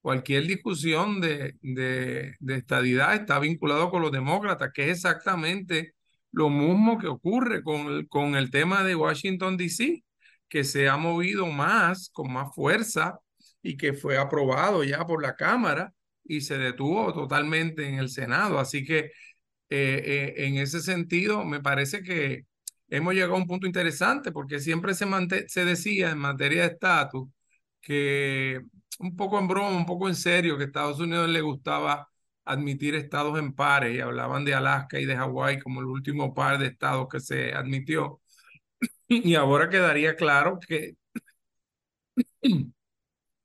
cualquier 0.01 0.48
discusión 0.48 1.22
de, 1.22 1.56
de, 1.62 2.36
de, 2.39 2.56
estadidad 2.56 3.16
está 3.16 3.39
vinculado 3.39 3.92
con 3.92 4.01
los 4.01 4.12
demócratas, 4.12 4.72
que 4.74 4.86
es 4.92 4.98
exactamente 4.98 5.96
lo 6.32 6.50
mismo 6.50 7.00
que 7.00 7.08
ocurre 7.08 7.63
con 7.63 8.06
con 8.08 8.36
el 8.36 8.51
tema 8.51 8.84
de 8.84 8.96
Washington, 8.96 9.58
D.C., 9.58 10.04
que 10.50 10.63
se 10.63 10.89
ha 10.89 10.98
movido 10.98 11.48
más, 11.48 12.10
con 12.12 12.32
más 12.34 12.54
fuerza, 12.56 13.20
y 13.62 13.78
que 13.78 13.94
fue 13.94 14.18
aprobado 14.18 14.84
ya 14.84 15.06
por 15.06 15.22
la 15.22 15.36
Cámara 15.36 15.94
y 16.24 16.42
se 16.42 16.58
detuvo 16.58 17.13
totalmente 17.13 17.88
en 17.88 17.96
el 17.96 18.10
Senado. 18.10 18.60
Así 18.60 18.86
que 18.86 19.12
eh, 19.70 20.34
eh, 20.38 20.48
en 20.48 20.58
ese 20.58 20.82
sentido, 20.82 21.46
me 21.46 21.62
parece 21.62 22.02
que 22.04 22.46
hemos 22.90 23.14
llegado 23.14 23.36
a 23.36 23.38
un 23.38 23.48
punto 23.48 23.68
interesante, 23.68 24.32
porque 24.32 24.60
siempre 24.60 24.94
se, 24.96 25.66
decía 25.66 26.12
en 26.12 26.18
materia 26.20 26.64
de 26.64 26.74
estatus 26.74 27.30
que 27.82 28.62
un 29.00 29.16
poco 29.16 29.40
en 29.40 29.48
broma, 29.48 29.78
un 29.78 29.86
poco 29.86 30.08
en 30.10 30.16
serio, 30.16 30.58
que 30.58 30.64
a 30.64 30.68
Estados 30.68 31.00
Unidos 31.00 31.30
le 31.30 31.42
gustaba 31.42 32.10
admitir 32.46 32.96
estados 32.96 33.38
en 33.40 33.54
pares 33.54 33.96
y 33.96 34.00
hablaban 34.02 34.44
de 34.46 34.56
Alaska 34.56 35.00
y 35.00 35.06
de 35.06 35.16
Hawái 35.16 35.60
como 35.60 35.82
el 35.82 35.88
último 35.88 36.34
par 36.34 36.58
de 36.60 36.68
estados 36.68 37.08
que 37.10 37.20
se 37.20 37.54
admitió. 37.54 38.22
Y 39.10 39.36
ahora 39.36 39.70
quedaría 39.70 40.16
claro 40.16 40.60
que 40.60 40.96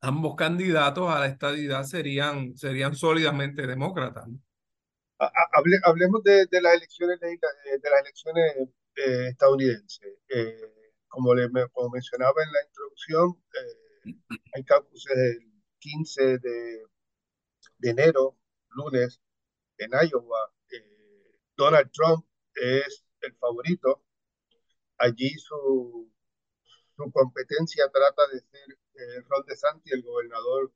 ambos 0.00 0.36
candidatos 0.36 1.10
a 1.10 1.20
la 1.20 1.26
estadidad 1.26 1.84
serían, 1.84 2.56
serían 2.56 2.94
sólidamente 2.94 3.66
demócratas. 3.66 4.28
Hable, 5.18 5.78
hablemos 5.84 6.22
de, 6.24 6.46
de, 6.46 6.60
las 6.60 6.74
elecciones 6.74 7.20
de, 7.20 7.28
de 7.28 7.90
las 7.90 8.00
elecciones 8.00 8.56
eh, 8.96 9.28
estadounidenses. 9.28 10.18
Eh, 10.28 10.60
como, 11.08 11.34
le, 11.34 11.48
como 11.72 11.90
mencionaba 11.90 12.42
en 12.42 12.52
la 12.52 12.64
introducción, 12.66 13.42
eh, 13.54 14.14
hay 14.54 14.64
caucuses 14.64 15.16
el 15.16 15.52
15 15.78 16.38
de, 16.38 16.84
de 17.78 17.90
enero, 17.90 18.36
lunes, 18.70 19.20
en 19.78 19.90
Iowa. 19.92 20.52
Eh, 20.70 21.38
Donald 21.56 21.90
Trump 21.92 22.26
es 22.54 23.04
el 23.20 23.34
favorito. 23.36 24.02
Allí 24.98 25.30
su, 25.38 26.10
su 26.96 27.12
competencia 27.12 27.88
trata 27.92 28.22
de 28.32 28.40
ser 28.40 28.78
eh, 28.94 29.20
Ron 29.28 29.44
DeSantis, 29.46 29.92
el 29.92 30.02
gobernador 30.02 30.72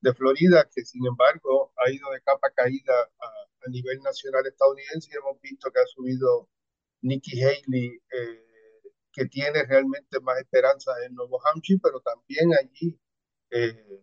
de 0.00 0.14
Florida, 0.14 0.68
que 0.74 0.84
sin 0.84 1.06
embargo 1.06 1.72
ha 1.76 1.90
ido 1.90 2.10
de 2.10 2.20
capa 2.22 2.50
caída 2.50 2.94
a, 3.18 3.41
a 3.64 3.70
nivel 3.70 3.98
nacional 4.00 4.46
estadounidense 4.46 5.10
y 5.12 5.16
hemos 5.16 5.40
visto 5.40 5.70
que 5.70 5.80
ha 5.80 5.86
subido 5.86 6.48
Nikki 7.02 7.42
Haley, 7.42 8.00
eh, 8.12 8.44
que 9.12 9.26
tiene 9.26 9.64
realmente 9.64 10.20
más 10.20 10.38
esperanza 10.38 10.92
en 11.04 11.14
Nuevo 11.14 11.40
Hampshire, 11.46 11.80
pero 11.82 12.00
también 12.00 12.50
allí 12.54 12.98
eh, 13.50 14.02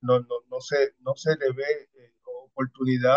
no, 0.00 0.20
no, 0.20 0.36
no, 0.50 0.60
se, 0.60 0.94
no 1.00 1.14
se 1.14 1.36
le 1.36 1.52
ve 1.52 1.88
eh, 1.94 2.14
oportunidad 2.24 3.16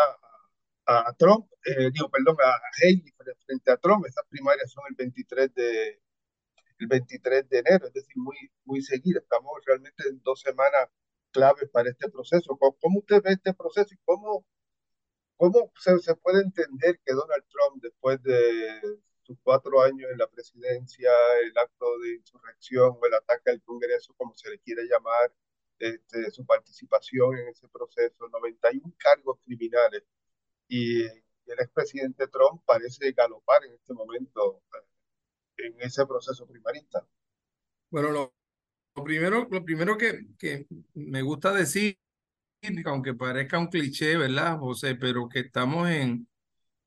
a, 0.85 1.09
a 1.09 1.13
Trump, 1.13 1.47
eh, 1.65 1.89
digo, 1.91 2.09
perdón, 2.09 2.37
a 2.43 2.59
Haley 2.81 3.13
frente 3.45 3.71
a 3.71 3.77
Trump. 3.77 4.05
Estas 4.05 4.25
primarias 4.27 4.71
son 4.71 4.83
el 4.89 4.95
23 4.95 5.53
de, 5.53 6.01
el 6.79 6.87
23 6.87 7.49
de 7.49 7.59
enero, 7.59 7.87
es 7.87 7.93
decir, 7.93 8.15
muy, 8.17 8.37
muy 8.65 8.81
seguida. 8.81 9.19
Estamos 9.19 9.53
realmente 9.65 10.07
en 10.09 10.21
dos 10.23 10.41
semanas 10.41 10.89
claves 11.31 11.69
para 11.69 11.89
este 11.89 12.09
proceso. 12.09 12.57
¿Cómo, 12.57 12.77
cómo 12.79 12.99
usted 12.99 13.21
ve 13.23 13.31
este 13.33 13.53
proceso 13.53 13.93
y 13.93 13.97
cómo, 14.05 14.45
cómo 15.37 15.71
se, 15.79 15.99
se, 15.99 16.15
puede 16.15 16.41
entender 16.41 16.99
que 17.05 17.13
Donald 17.13 17.43
Trump, 17.49 17.81
después 17.81 18.21
de 18.23 18.99
sus 19.21 19.37
cuatro 19.41 19.81
años 19.81 20.09
en 20.11 20.17
la 20.17 20.27
presidencia, 20.27 21.09
el 21.43 21.57
acto 21.57 21.99
de 21.99 22.15
insurrección 22.15 22.97
o 23.01 23.05
el 23.05 23.13
ataque 23.13 23.51
al 23.51 23.61
Congreso, 23.63 24.13
como 24.17 24.33
se 24.35 24.49
le 24.49 24.59
quiere 24.59 24.83
llamar, 24.83 25.33
este, 25.79 26.31
su 26.31 26.45
participación 26.45 27.37
en 27.37 27.47
ese 27.49 27.67
proceso, 27.67 28.29
91 28.29 28.93
cargos 28.97 29.39
criminales, 29.43 30.03
y 30.67 31.03
el 31.03 31.59
expresidente 31.59 32.27
Trump 32.27 32.63
parece 32.65 33.11
galopar 33.11 33.65
en 33.65 33.73
este 33.73 33.93
momento 33.93 34.63
eh, 34.73 35.67
en 35.67 35.81
ese 35.81 36.05
proceso 36.05 36.47
primarista. 36.47 37.05
Bueno, 37.89 38.11
lo, 38.11 38.33
lo 38.95 39.03
primero, 39.03 39.47
lo 39.49 39.63
primero 39.63 39.97
que, 39.97 40.27
que, 40.37 40.67
me 40.93 41.21
gusta 41.21 41.53
decir, 41.53 41.97
aunque 42.85 43.13
parezca 43.13 43.59
un 43.59 43.67
cliché, 43.67 44.17
¿verdad, 44.17 44.57
José? 44.59 44.95
Pero 44.95 45.27
que 45.29 45.39
estamos 45.41 45.89
en, 45.89 46.27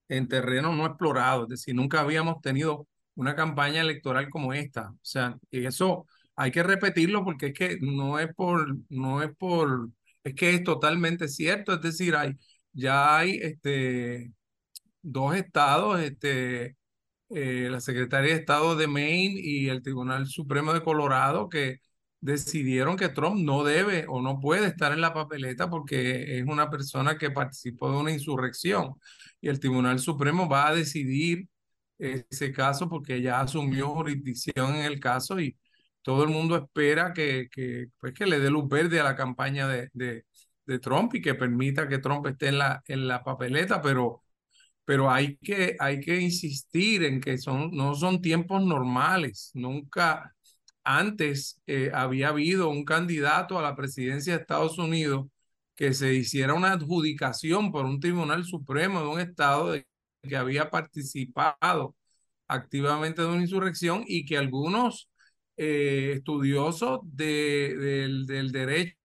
en 0.08 0.28
terreno 0.28 0.74
no 0.74 0.86
explorado, 0.86 1.44
es 1.44 1.48
decir, 1.50 1.74
nunca 1.74 2.00
habíamos 2.00 2.40
tenido 2.42 2.88
una 3.14 3.34
campaña 3.36 3.80
electoral 3.82 4.30
como 4.30 4.52
esta. 4.54 4.90
O 4.90 4.98
sea, 5.02 5.38
y 5.50 5.66
eso 5.66 6.06
hay 6.36 6.50
que 6.50 6.62
repetirlo 6.62 7.24
porque 7.24 7.46
es 7.48 7.54
que 7.54 7.78
no 7.80 8.18
es 8.18 8.34
por, 8.34 8.76
no 8.90 9.22
es 9.22 9.34
por, 9.36 9.90
es 10.24 10.34
que 10.34 10.54
es 10.54 10.64
totalmente 10.64 11.28
cierto, 11.28 11.74
es 11.74 11.82
decir, 11.82 12.16
hay, 12.16 12.34
ya 12.72 13.18
hay 13.18 13.38
este, 13.42 14.32
dos 15.02 15.36
estados, 15.36 16.00
este, 16.00 16.76
eh, 17.30 17.68
la 17.70 17.80
Secretaría 17.80 18.34
de 18.34 18.40
Estado 18.40 18.76
de 18.76 18.86
Maine 18.86 19.40
y 19.42 19.68
el 19.68 19.82
Tribunal 19.82 20.26
Supremo 20.26 20.72
de 20.72 20.82
Colorado 20.82 21.48
que 21.48 21.80
decidieron 22.26 22.96
que 22.96 23.08
Trump 23.08 23.38
no 23.40 23.62
debe 23.64 24.04
o 24.08 24.20
no 24.20 24.40
puede 24.40 24.66
estar 24.66 24.92
en 24.92 25.00
la 25.00 25.14
papeleta 25.14 25.70
porque 25.70 26.38
es 26.38 26.44
una 26.44 26.68
persona 26.70 27.16
que 27.18 27.30
participó 27.30 27.90
de 27.90 27.98
una 27.98 28.10
insurrección 28.12 28.94
y 29.40 29.48
el 29.48 29.60
Tribunal 29.60 30.00
Supremo 30.00 30.48
va 30.48 30.68
a 30.68 30.74
decidir 30.74 31.48
ese 31.98 32.52
caso 32.52 32.88
porque 32.88 33.22
ya 33.22 33.40
asumió 33.40 33.90
jurisdicción 33.90 34.74
en 34.74 34.84
el 34.86 35.00
caso 35.00 35.40
y 35.40 35.56
todo 36.02 36.24
el 36.24 36.30
mundo 36.30 36.56
espera 36.56 37.12
que, 37.12 37.48
que, 37.50 37.86
pues 38.00 38.12
que 38.14 38.26
le 38.26 38.40
dé 38.40 38.50
luz 38.50 38.68
verde 38.68 39.00
a 39.00 39.04
la 39.04 39.16
campaña 39.16 39.68
de, 39.68 39.88
de, 39.92 40.24
de, 40.66 40.78
Trump 40.80 41.14
y 41.14 41.22
que 41.22 41.34
permita 41.34 41.88
que 41.88 41.98
Trump 41.98 42.26
esté 42.26 42.48
en 42.48 42.58
la, 42.58 42.82
en 42.86 43.08
la 43.08 43.22
papeleta, 43.24 43.80
pero, 43.82 44.22
pero 44.84 45.10
hay, 45.10 45.36
que, 45.38 45.76
hay 45.80 46.00
que 46.00 46.20
insistir 46.20 47.04
en 47.04 47.20
que 47.20 47.38
son, 47.38 47.70
no 47.72 47.94
son 47.94 48.22
tiempos 48.22 48.64
normales. 48.64 49.50
Nunca 49.54 50.35
antes 50.86 51.60
eh, 51.66 51.90
había 51.94 52.28
habido 52.30 52.68
un 52.70 52.84
candidato 52.84 53.58
a 53.58 53.62
la 53.62 53.76
presidencia 53.76 54.34
de 54.34 54.40
Estados 54.42 54.78
Unidos 54.78 55.26
que 55.76 55.92
se 55.94 56.14
hiciera 56.14 56.54
una 56.54 56.72
adjudicación 56.72 57.72
por 57.72 57.84
un 57.86 58.00
tribunal 58.00 58.44
supremo 58.44 59.00
de 59.02 59.08
un 59.08 59.20
estado 59.20 59.74
que 60.22 60.36
había 60.36 60.70
participado 60.70 61.94
activamente 62.48 63.22
de 63.22 63.28
una 63.28 63.42
insurrección 63.42 64.04
y 64.06 64.24
que 64.26 64.38
algunos 64.38 65.10
eh, 65.56 66.14
estudiosos 66.16 67.00
de, 67.04 67.76
del, 67.78 68.26
del 68.26 68.52
derecho 68.52 68.96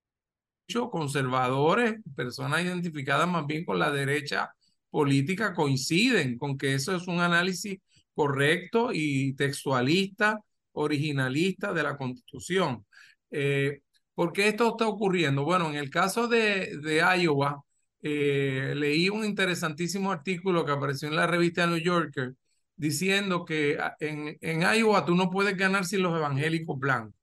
conservadores, 0.92 1.96
personas 2.16 2.64
identificadas 2.64 3.28
más 3.28 3.46
bien 3.46 3.66
con 3.66 3.80
la 3.80 3.92
derecha 3.92 4.54
política, 4.90 5.54
coinciden 5.54 6.38
con 6.38 6.58
que 6.58 6.74
eso 6.74 6.96
es 6.96 7.08
un 7.08 7.20
análisis 7.20 7.80
correcto 8.14 8.90
y 8.94 9.34
textualista, 9.36 10.40
originalista 10.74 11.74
de 11.74 11.84
la 11.84 11.98
Constitución. 11.98 12.86
Eh, 13.32 13.82
¿Por 14.14 14.34
qué 14.34 14.50
esto 14.50 14.70
está 14.70 14.88
ocurriendo? 14.88 15.44
Bueno, 15.44 15.70
en 15.70 15.76
el 15.76 15.90
caso 15.90 16.28
de, 16.28 16.78
de 16.82 16.98
Iowa, 17.20 17.64
eh, 18.02 18.74
leí 18.76 19.10
un 19.10 19.26
interesantísimo 19.26 20.12
artículo 20.12 20.66
que 20.66 20.72
apareció 20.72 21.08
en 21.08 21.16
la 21.16 21.28
revista 21.28 21.68
New 21.68 21.78
Yorker 21.78 22.34
diciendo 22.76 23.46
que 23.46 23.78
en, 24.00 24.38
en 24.42 24.62
Iowa 24.62 25.06
tú 25.06 25.16
no 25.16 25.30
puedes 25.30 25.56
ganar 25.56 25.86
sin 25.86 26.02
los 26.02 26.16
evangélicos 26.16 26.80
blancos. 26.80 27.14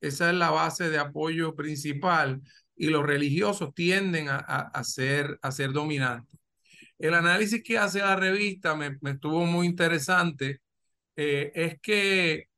Esa 0.00 0.30
es 0.30 0.36
la 0.36 0.50
base 0.50 0.88
de 0.88 0.98
apoyo 0.98 1.54
principal 1.54 2.40
y 2.76 2.86
los 2.88 3.04
religiosos 3.06 3.74
tienden 3.74 4.28
a, 4.30 4.36
a, 4.38 4.84
ser, 4.84 5.38
a 5.42 5.52
ser 5.52 5.72
dominantes. 5.72 6.40
El 6.98 7.14
análisis 7.14 7.62
que 7.62 7.78
hace 7.78 8.00
la 8.00 8.16
revista 8.16 8.74
me, 8.74 8.96
me 9.02 9.12
estuvo 9.12 9.44
muy 9.46 9.66
interesante. 9.66 10.60
Eh, 11.16 11.52
es 11.54 11.80
que 11.80 12.49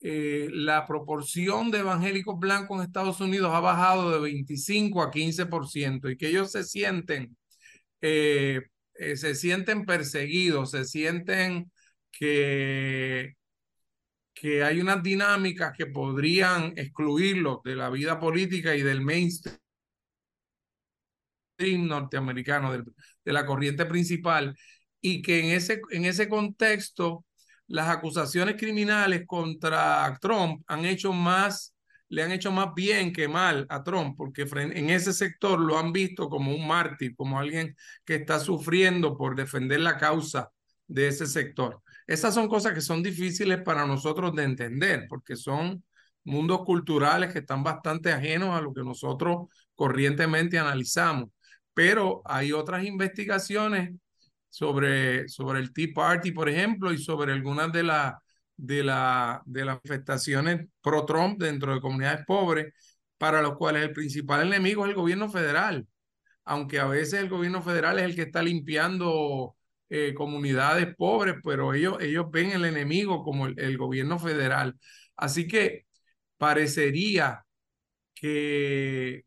eh, 0.00 0.48
la 0.52 0.86
proporción 0.86 1.70
de 1.70 1.80
evangélicos 1.80 2.38
blancos 2.38 2.78
en 2.78 2.84
Estados 2.86 3.20
Unidos 3.20 3.52
ha 3.54 3.60
bajado 3.60 4.10
de 4.10 4.20
25 4.20 5.02
a 5.02 5.10
15% 5.10 6.10
y 6.10 6.16
que 6.16 6.28
ellos 6.28 6.52
se 6.52 6.64
sienten, 6.64 7.36
eh, 8.00 8.62
se 8.94 9.34
sienten 9.34 9.84
perseguidos, 9.86 10.70
se 10.72 10.84
sienten 10.84 11.70
que 12.12 13.36
que 14.36 14.62
hay 14.62 14.80
unas 14.80 15.02
dinámicas 15.02 15.72
que 15.76 15.86
podrían 15.86 16.74
excluirlos 16.76 17.62
de 17.64 17.74
la 17.74 17.88
vida 17.90 18.20
política 18.20 18.76
y 18.76 18.82
del 18.82 19.00
mainstream 19.00 19.58
norteamericano, 21.88 22.72
de, 22.72 22.84
de 23.24 23.32
la 23.32 23.46
corriente 23.46 23.86
principal, 23.86 24.54
y 25.00 25.22
que 25.22 25.40
en 25.40 25.46
ese, 25.56 25.80
en 25.90 26.04
ese 26.04 26.28
contexto 26.28 27.24
las 27.68 27.88
acusaciones 27.88 28.56
criminales 28.56 29.24
contra 29.26 30.16
Trump 30.20 30.62
han 30.66 30.84
hecho 30.84 31.12
más, 31.12 31.74
le 32.08 32.22
han 32.22 32.32
hecho 32.32 32.52
más 32.52 32.74
bien 32.74 33.12
que 33.12 33.28
mal 33.28 33.66
a 33.68 33.82
Trump, 33.82 34.16
porque 34.16 34.46
en 34.52 34.90
ese 34.90 35.12
sector 35.12 35.58
lo 35.58 35.78
han 35.78 35.92
visto 35.92 36.28
como 36.28 36.54
un 36.54 36.66
mártir, 36.66 37.16
como 37.16 37.38
alguien 37.38 37.76
que 38.04 38.16
está 38.16 38.38
sufriendo 38.38 39.16
por 39.16 39.34
defender 39.34 39.80
la 39.80 39.98
causa 39.98 40.50
de 40.86 41.08
ese 41.08 41.26
sector. 41.26 41.82
Esas 42.06 42.34
son 42.34 42.48
cosas 42.48 42.72
que 42.72 42.80
son 42.80 43.02
difíciles 43.02 43.60
para 43.62 43.86
nosotros 43.86 44.34
de 44.34 44.44
entender, 44.44 45.06
porque 45.08 45.34
son 45.36 45.82
mundos 46.24 46.64
culturales 46.64 47.32
que 47.32 47.40
están 47.40 47.64
bastante 47.64 48.12
ajenos 48.12 48.56
a 48.56 48.60
lo 48.60 48.72
que 48.72 48.82
nosotros 48.82 49.48
corrientemente 49.74 50.58
analizamos. 50.58 51.30
Pero 51.74 52.22
hay 52.24 52.52
otras 52.52 52.84
investigaciones 52.84 53.94
sobre, 54.56 55.28
sobre 55.28 55.58
el 55.60 55.70
Tea 55.74 55.88
Party, 55.94 56.32
por 56.32 56.48
ejemplo, 56.48 56.90
y 56.90 56.96
sobre 56.96 57.30
algunas 57.34 57.70
de, 57.72 57.82
la, 57.82 58.22
de, 58.56 58.82
la, 58.82 59.42
de 59.44 59.66
las 59.66 59.76
manifestaciones 59.84 60.66
pro-Trump 60.80 61.38
dentro 61.38 61.74
de 61.74 61.80
comunidades 61.82 62.24
pobres, 62.26 62.72
para 63.18 63.42
los 63.42 63.56
cuales 63.58 63.82
el 63.82 63.92
principal 63.92 64.46
enemigo 64.46 64.84
es 64.84 64.90
el 64.90 64.96
gobierno 64.96 65.28
federal, 65.28 65.86
aunque 66.46 66.78
a 66.80 66.86
veces 66.86 67.20
el 67.20 67.28
gobierno 67.28 67.60
federal 67.62 67.98
es 67.98 68.06
el 68.06 68.14
que 68.16 68.22
está 68.22 68.42
limpiando 68.42 69.56
eh, 69.90 70.14
comunidades 70.14 70.96
pobres, 70.96 71.34
pero 71.44 71.74
ellos, 71.74 71.98
ellos 72.00 72.24
ven 72.30 72.52
el 72.52 72.64
enemigo 72.64 73.22
como 73.22 73.48
el, 73.48 73.60
el 73.60 73.76
gobierno 73.76 74.18
federal. 74.18 74.74
Así 75.16 75.46
que 75.46 75.84
parecería 76.38 77.44
que, 78.14 79.24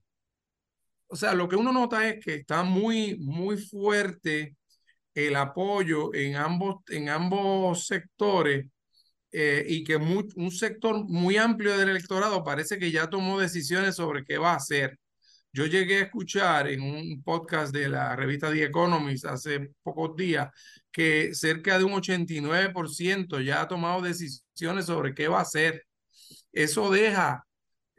o 1.07 1.15
sea, 1.15 1.35
lo 1.35 1.47
que 1.47 1.55
uno 1.55 1.71
nota 1.71 2.07
es 2.07 2.25
que 2.25 2.33
está 2.35 2.63
muy, 2.63 3.19
muy 3.19 3.57
fuerte 3.57 4.55
el 5.27 5.35
apoyo 5.35 6.13
en 6.13 6.35
ambos, 6.35 6.77
en 6.89 7.09
ambos 7.09 7.87
sectores 7.87 8.65
eh, 9.31 9.65
y 9.67 9.83
que 9.83 9.95
un 9.97 10.51
sector 10.51 11.05
muy 11.07 11.37
amplio 11.37 11.77
del 11.77 11.89
electorado 11.89 12.43
parece 12.43 12.79
que 12.79 12.91
ya 12.91 13.09
tomó 13.09 13.39
decisiones 13.39 13.95
sobre 13.95 14.23
qué 14.25 14.37
va 14.37 14.53
a 14.53 14.57
hacer. 14.57 14.97
Yo 15.51 15.65
llegué 15.65 15.97
a 15.97 16.03
escuchar 16.03 16.67
en 16.67 16.81
un 16.81 17.23
podcast 17.23 17.73
de 17.73 17.89
la 17.89 18.15
revista 18.15 18.51
The 18.51 18.65
Economist 18.65 19.25
hace 19.25 19.71
pocos 19.83 20.15
días 20.15 20.49
que 20.91 21.33
cerca 21.33 21.77
de 21.79 21.85
un 21.85 21.93
89% 21.93 23.41
ya 23.43 23.61
ha 23.61 23.67
tomado 23.67 24.01
decisiones 24.01 24.85
sobre 24.85 25.13
qué 25.15 25.27
va 25.27 25.39
a 25.39 25.41
hacer. 25.41 25.85
Eso 26.51 26.91
deja 26.91 27.45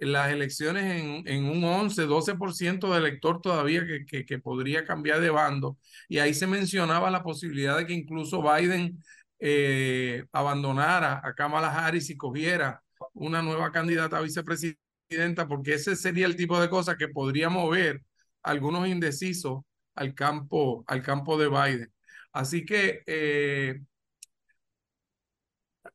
las 0.01 0.31
elecciones 0.33 0.85
en, 0.85 1.29
en 1.29 1.45
un 1.45 1.63
11, 1.65 2.07
12% 2.07 2.93
del 2.93 3.05
elector 3.05 3.41
todavía 3.41 3.87
que, 3.87 4.05
que, 4.07 4.25
que, 4.25 4.39
podría 4.39 4.85
cambiar 4.85 5.21
de 5.21 5.31
bando. 5.31 5.79
Y 6.09 6.19
ahí 6.19 6.35
se 6.35 6.47
mencionaba 6.47 7.11
la 7.11 7.23
posibilidad 7.23 7.77
de 7.77 7.87
que 7.87 7.93
incluso 7.93 8.43
Biden 8.43 8.99
eh, 9.39 10.25
abandonara 10.33 11.21
a 11.25 11.35
Kamala 11.35 11.69
Harris 11.75 12.11
y 12.11 12.17
cogiera 12.17 12.83
una 13.15 13.43
nueva 13.43 13.73
candidata 13.73 14.19
a 14.19 14.21
vicepresidenta 14.21 15.49
porque 15.49 15.75
ese 15.75 15.97
sería 15.97 16.27
el 16.27 16.37
tipo 16.37 16.61
de 16.61 16.69
cosas 16.69 16.97
que 16.97 17.09
podría 17.09 17.49
mover 17.49 18.03
algunos 18.43 18.87
indecisos 18.89 19.63
al 19.95 20.15
campo, 20.15 20.85
al 20.87 21.03
campo 21.03 21.39
de 21.39 21.49
Biden. 21.49 21.93
Así 22.33 22.65
que 22.65 23.03
eh, 23.07 23.81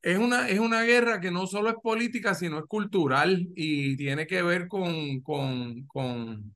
es, 0.06 0.20
una, 0.20 0.48
es 0.50 0.60
una 0.60 0.84
guerra 0.84 1.20
que 1.20 1.32
no 1.32 1.48
solo 1.48 1.70
es 1.72 1.76
política, 1.82 2.36
sino 2.36 2.60
es 2.60 2.66
cultural 2.66 3.48
y 3.56 3.98
tiene 3.98 4.28
que 4.28 4.44
ver 4.44 4.68
con, 4.68 5.22
con, 5.22 5.88
con 5.88 6.56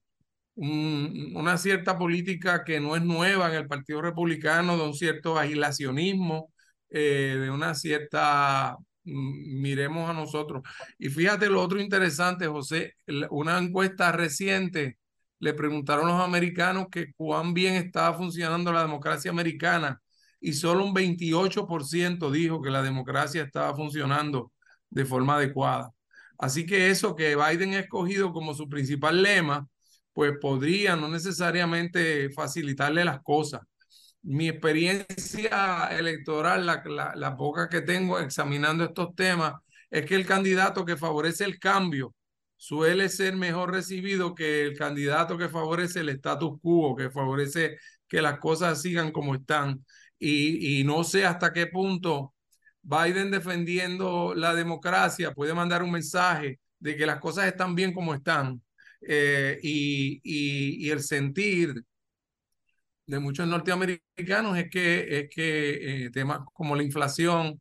un, 0.55 1.33
una 1.35 1.57
cierta 1.57 1.97
política 1.97 2.63
que 2.63 2.79
no 2.79 2.95
es 2.95 3.03
nueva 3.03 3.49
en 3.49 3.55
el 3.55 3.67
Partido 3.67 4.01
Republicano, 4.03 4.77
de 4.77 4.83
un 4.83 4.93
cierto 4.93 5.37
agilacionismo, 5.39 6.53
eh, 6.91 7.37
de 7.41 7.49
una 7.51 7.73
cierta 7.75 8.77
miremos 9.03 10.07
a 10.09 10.13
nosotros. 10.13 10.61
Y 10.99 11.09
fíjate 11.09 11.49
lo 11.49 11.63
otro 11.63 11.79
interesante, 11.81 12.45
José, 12.47 12.93
una 13.31 13.57
encuesta 13.57 14.11
reciente 14.11 14.99
le 15.39 15.53
preguntaron 15.55 16.07
a 16.07 16.11
los 16.13 16.21
americanos 16.21 16.87
que 16.91 17.13
cuán 17.13 17.53
bien 17.55 17.75
estaba 17.75 18.15
funcionando 18.15 18.71
la 18.71 18.83
democracia 18.83 19.31
americana 19.31 19.99
y 20.39 20.53
solo 20.53 20.85
un 20.85 20.93
28% 20.93 22.31
dijo 22.31 22.61
que 22.61 22.69
la 22.69 22.81
democracia 22.81 23.43
estaba 23.43 23.75
funcionando 23.75 24.51
de 24.89 25.05
forma 25.05 25.35
adecuada. 25.35 25.91
Así 26.37 26.65
que 26.65 26.89
eso 26.89 27.15
que 27.15 27.35
Biden 27.35 27.73
ha 27.73 27.79
escogido 27.79 28.31
como 28.33 28.53
su 28.53 28.69
principal 28.69 29.21
lema, 29.21 29.67
pues 30.13 30.33
podría 30.41 30.95
no 30.95 31.07
necesariamente 31.09 32.29
facilitarle 32.31 33.05
las 33.05 33.21
cosas 33.21 33.61
mi 34.21 34.49
experiencia 34.49 35.87
electoral, 35.91 36.65
la, 36.65 36.83
la, 36.85 37.13
la, 37.15 37.37
poca 37.37 37.69
que 37.69 37.81
tengo 37.81 38.19
examinando 38.19 38.83
estos 38.83 39.15
temas, 39.15 39.53
es 39.89 40.05
que 40.05 40.15
el 40.15 40.25
candidato 40.25 40.85
que 40.85 40.97
favorece 40.97 41.45
el 41.45 41.59
cambio 41.59 42.13
suele 42.57 43.09
ser 43.09 43.35
mejor 43.37 43.71
recibido 43.71 44.35
que 44.35 44.65
el 44.65 44.77
candidato 44.77 45.37
que 45.37 45.49
favorece 45.49 46.01
el 46.01 46.09
status 46.09 46.59
quo, 46.61 46.95
que 46.95 47.09
favorece 47.09 47.77
que 48.07 48.21
las 48.21 48.39
cosas 48.39 48.81
sigan 48.81 49.11
como 49.11 49.35
están. 49.35 49.85
Y, 50.19 50.83
no 50.85 51.03
sé 51.03 51.25
hasta 51.25 51.53
qué 51.53 51.67
punto 51.67 52.33
Biden 52.81 53.31
defendiendo 53.31 54.33
la 54.35 54.53
democracia 54.55 55.33
puede 55.33 55.53
mandar 55.53 55.83
un 55.83 55.91
mensaje 55.91 56.59
de 56.79 56.95
que 56.97 57.05
las 57.05 57.19
cosas 57.19 57.47
están 57.47 57.75
bien 57.75 57.93
como 57.93 58.13
están. 58.13 58.61
Eh, 59.01 59.59
y, 59.63 60.89
el 60.89 61.01
sentir 61.01 61.73
de 63.05 63.19
muchos 63.19 63.47
norteamericanos 63.47 64.57
es 64.57 64.69
que, 64.69 65.19
es 65.19 65.29
que 65.33 66.05
eh, 66.05 66.11
temas 66.11 66.41
como 66.53 66.75
la 66.75 66.83
inflación, 66.83 67.59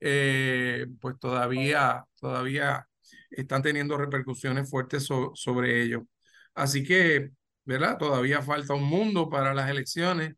eh, 0.00 0.86
pues 1.00 1.18
todavía, 1.20 2.04
todavía 2.20 2.86
están 3.30 3.62
teniendo 3.62 3.98
repercusiones 3.98 4.70
fuertes 4.70 5.08
sobre 5.34 5.82
ello. 5.82 6.06
Así 6.54 6.84
que, 6.84 7.30
¿verdad? 7.64 7.98
Todavía 7.98 8.42
falta 8.42 8.74
un 8.74 8.84
mundo 8.84 9.28
para 9.30 9.54
las 9.54 9.70
elecciones, 9.70 10.34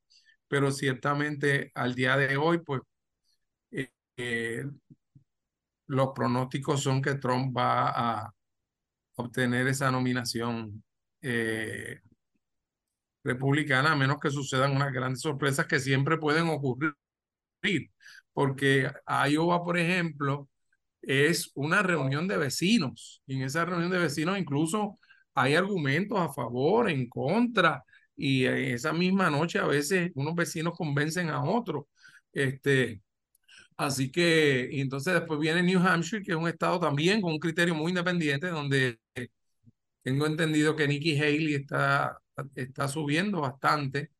pero 0.52 0.70
ciertamente 0.70 1.72
al 1.74 1.94
día 1.94 2.14
de 2.14 2.36
hoy, 2.36 2.58
pues 2.58 2.82
eh, 4.18 4.66
los 5.86 6.08
pronósticos 6.14 6.82
son 6.82 7.00
que 7.00 7.14
Trump 7.14 7.56
va 7.56 7.88
a 7.88 8.34
obtener 9.14 9.66
esa 9.66 9.90
nominación 9.90 10.84
republicana, 13.24 13.92
a 13.92 13.96
menos 13.96 14.20
que 14.20 14.28
sucedan 14.28 14.76
unas 14.76 14.92
grandes 14.92 15.22
sorpresas 15.22 15.64
que 15.66 15.80
siempre 15.80 16.18
pueden 16.18 16.46
ocurrir. 16.50 16.94
Porque 18.34 18.90
Iowa, 19.30 19.64
por 19.64 19.78
ejemplo, 19.78 20.50
es 21.00 21.50
una 21.54 21.82
reunión 21.82 22.28
de 22.28 22.36
vecinos. 22.36 23.22
Y 23.26 23.36
en 23.36 23.42
esa 23.44 23.64
reunión 23.64 23.90
de 23.90 24.00
vecinos 24.00 24.38
incluso 24.38 24.98
hay 25.34 25.54
argumentos 25.54 26.18
a 26.20 26.30
favor, 26.30 26.90
en 26.90 27.08
contra. 27.08 27.82
Y 28.16 28.44
esa 28.46 28.92
misma 28.92 29.30
noche 29.30 29.58
a 29.58 29.66
veces 29.66 30.10
unos 30.14 30.34
vecinos 30.34 30.74
convencen 30.76 31.30
a 31.30 31.42
otros. 31.44 31.84
Este, 32.32 33.02
así 33.76 34.10
que, 34.12 34.80
entonces 34.80 35.14
después 35.14 35.40
viene 35.40 35.62
New 35.62 35.80
Hampshire, 35.80 36.22
que 36.24 36.32
es 36.32 36.38
un 36.38 36.48
estado 36.48 36.80
también 36.80 37.20
con 37.22 37.32
un 37.34 37.38
criterio 37.40 37.74
muy 37.74 37.90
independiente, 37.90 38.48
donde 38.48 38.98
Tengo 40.02 40.26
entendido 40.26 40.74
que 40.76 40.88
Nikki 40.88 41.16
Haley 41.20 41.54
está, 41.54 42.18
está 42.56 42.88
subiendo 42.88 43.40
bastante. 43.40 44.10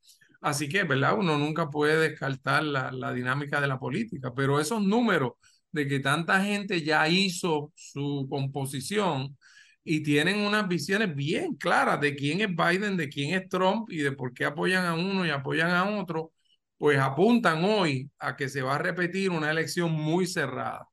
Así 0.41 0.69
que, 0.69 0.85
¿verdad? 0.85 1.19
Uno 1.19 1.39
nunca 1.39 1.71
puede 1.71 2.09
descartar 2.11 2.63
la, 2.65 2.93
la 2.93 3.13
dinámica 3.13 3.61
de 3.61 3.67
la 3.69 3.79
política, 3.79 4.33
pero 4.35 4.61
esos 4.61 4.83
números 4.83 5.33
de 5.73 5.89
que 5.89 6.01
tanta 6.01 6.43
gente 6.45 6.83
ya 6.83 7.09
hizo 7.09 7.73
su 7.77 8.27
composición 8.31 9.37
y 9.85 10.03
tienen 10.03 10.41
unas 10.41 10.69
visiones 10.69 11.15
bien 11.15 11.57
claras 11.57 12.01
de 12.01 12.15
quién 12.15 12.41
es 12.41 12.49
Biden, 12.49 12.97
de 12.97 13.09
quién 13.09 13.35
es 13.35 13.49
Trump 13.49 13.91
y 13.91 13.99
de 13.99 14.13
por 14.13 14.33
qué 14.33 14.45
apoyan 14.45 14.87
a 14.87 14.95
uno 14.95 15.27
y 15.27 15.31
apoyan 15.31 15.71
a 15.71 15.99
otro, 15.99 16.33
pues 16.79 16.99
apuntan 16.99 17.65
hoy 17.65 18.11
a 18.19 18.37
que 18.37 18.49
se 18.49 18.63
va 18.63 18.77
a 18.77 18.79
repetir 18.79 19.31
una 19.31 19.51
elección 19.51 19.93
muy 19.93 20.27
cerrada. 20.27 20.89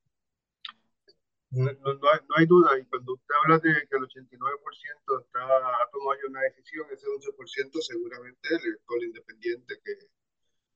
No, 1.51 1.65
no, 1.65 1.89
hay, 1.89 2.19
no, 2.29 2.35
hay, 2.37 2.45
duda, 2.45 2.77
y 2.77 2.85
cuando 2.85 3.13
usted 3.13 3.33
habla 3.43 3.57
de 3.57 3.73
que 3.73 3.97
el 3.97 4.03
89% 4.03 5.21
está, 5.25 5.39
ha 5.41 5.89
tomado 5.91 6.19
una 6.27 6.41
decisión, 6.41 6.85
ese 6.91 7.07
11% 7.07 7.81
seguramente 7.81 8.49
el 8.51 8.65
elector 8.65 9.03
independiente 9.03 9.81
que, 9.83 9.95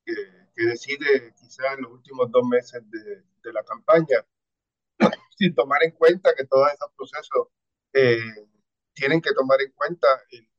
que, 0.03 0.13
que, 0.55 0.65
decide 0.65 1.31
quizás 1.39 1.77
en 1.77 1.83
los 1.83 1.91
últimos 1.91 2.31
dos 2.31 2.47
meses 2.47 2.81
de, 2.89 3.23
de, 3.43 3.53
la 3.53 3.63
campaña, 3.63 4.25
sin 5.37 5.53
tomar 5.53 5.83
en 5.83 5.91
cuenta 5.91 6.33
que 6.35 6.45
todos 6.45 6.67
esos 6.73 6.89
procesos 6.97 7.49
eh, 7.93 8.19
tienen 8.93 9.21
que 9.21 9.33
tomar 9.33 9.61
en 9.61 9.71
cuenta 9.71 10.07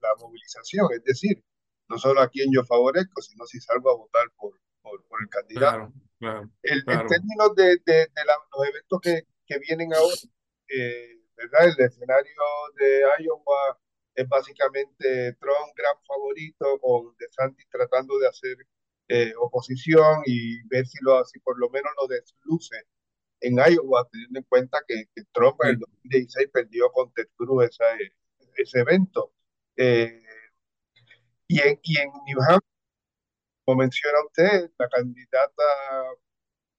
la 0.01 0.15
movilización, 0.19 0.89
es 0.93 1.05
decir, 1.05 1.45
no 1.89 1.99
solo 1.99 2.21
a 2.21 2.29
quien 2.29 2.51
yo 2.53 2.65
favorezco, 2.65 3.21
sino 3.23 3.45
si 3.47 3.61
salgo 3.61 3.91
a 3.91 3.97
votar 3.97 4.31
por, 4.37 4.59
por, 4.83 5.05
por 5.07 5.23
el 5.23 5.29
candidato. 5.29 5.77
Claro, 5.77 5.93
claro, 6.19 6.51
el, 6.63 6.85
claro. 6.85 7.01
En 7.03 7.07
términos 7.07 7.55
de, 7.57 7.65
de, 7.85 7.95
de 7.95 8.25
la, 8.25 8.35
los 8.57 8.69
eventos 8.69 9.01
que, 9.01 9.23
que 9.47 9.59
vienen 9.59 9.93
ahora, 9.95 10.15
eh, 10.69 11.21
¿verdad? 11.37 11.69
El 11.69 11.85
escenario 11.85 12.43
de 12.77 13.03
Iowa 13.21 13.81
es 14.15 14.29
básicamente 14.29 15.35
Trump 15.35 15.75
gran 15.77 15.97
favorito, 16.07 16.79
con 16.81 17.17
DeSantis 17.19 17.69
tratando 17.69 18.19
de 18.19 18.29
hacer 18.29 18.57
eh, 19.09 19.33
oposición 19.39 20.23
y 20.25 20.67
ver 20.69 20.87
si, 20.87 20.99
lo, 21.03 21.25
si 21.25 21.39
por 21.41 21.59
lo 21.59 21.69
menos 21.71 21.93
lo 22.01 22.07
desluce 22.07 22.87
en 23.47 23.57
Iowa, 23.59 24.09
teniendo 24.11 24.39
en 24.41 24.45
cuenta 24.49 24.79
que, 24.87 25.05
que 25.15 25.23
Trump 25.33 25.57
en 25.65 25.71
el 25.71 25.79
2016 25.79 26.49
perdió 26.53 26.91
con 26.93 27.13
Ted 27.13 27.29
Cruz 27.37 27.65
esa, 27.65 27.85
ese 28.57 28.81
evento. 28.81 29.33
Eh, 29.77 30.23
y, 31.49 31.61
en, 31.61 31.79
y 31.83 31.99
en 31.99 32.11
New 32.27 32.41
Hampshire, 32.41 32.75
como 33.65 33.79
menciona 33.81 34.19
usted, 34.27 34.71
la 34.79 34.89
candidata 34.89 35.63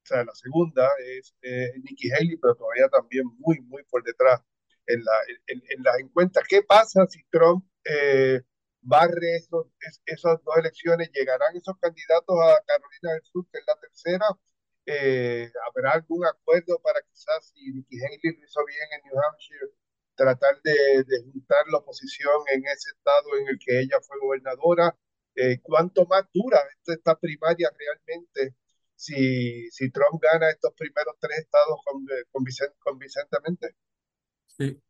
o 0.06 0.08
sea, 0.08 0.24
la 0.24 0.36
segunda 0.36 0.88
es 1.18 1.36
eh, 1.42 1.72
Nikki 1.84 2.12
Haley, 2.12 2.38
pero 2.38 2.54
todavía 2.56 2.88
también 2.90 3.26
muy, 3.40 3.60
muy 3.62 3.84
por 3.86 4.04
detrás 4.04 4.40
en, 4.86 5.04
la, 5.04 5.14
en, 5.48 5.64
en 5.68 5.84
las 5.84 6.00
encuestas. 6.00 6.44
¿Qué 6.48 6.62
pasa 6.62 7.08
si 7.08 7.24
Trump 7.32 7.66
eh, 7.86 8.42
barre 8.82 9.38
esos, 9.38 9.66
es, 9.80 10.02
esas 10.06 10.44
dos 10.44 10.58
elecciones? 10.58 11.10
¿Llegarán 11.12 11.58
esos 11.58 11.76
candidatos 11.80 12.36
a 12.40 12.62
Carolina 12.68 13.14
del 13.14 13.24
Sur, 13.24 13.48
que 13.52 13.58
es 13.58 13.66
la 13.66 13.76
tercera? 13.80 14.26
Eh, 14.86 15.52
¿Habrá 15.68 15.94
algún 15.94 16.26
acuerdo 16.26 16.80
para 16.82 17.02
quizás, 17.02 17.52
si 17.54 17.72
Nikki 17.74 17.98
Haley 17.98 18.20
lo 18.24 18.46
hizo 18.46 18.66
bien 18.66 18.88
en 18.96 19.10
New 19.10 19.22
Hampshire, 19.24 19.72
tratar 20.16 20.62
de, 20.64 21.04
de 21.04 21.24
juntar 21.32 21.66
la 21.72 21.80
oposición 21.80 22.42
en 22.54 22.66
ese 22.66 22.92
estado 22.92 23.38
en 23.40 23.48
el 23.50 23.60
que 23.60 23.80
ella 23.80 24.00
fue 24.02 24.20
gobernadora? 24.20 24.96
Eh, 25.36 25.60
¿Cuánto 25.62 26.06
más 26.06 26.24
dura 26.34 26.60
esta, 26.88 27.20
primaria 27.20 27.70
realmente? 27.78 28.56
si, 28.96 29.70
si 29.72 29.92
Trump 29.92 30.22
gana 30.22 30.50
estos 30.50 30.74
primeros 30.74 31.16
tres 31.20 31.40
estados 31.40 31.80
convincentemente. 32.80 33.76
Sí. 34.48 34.82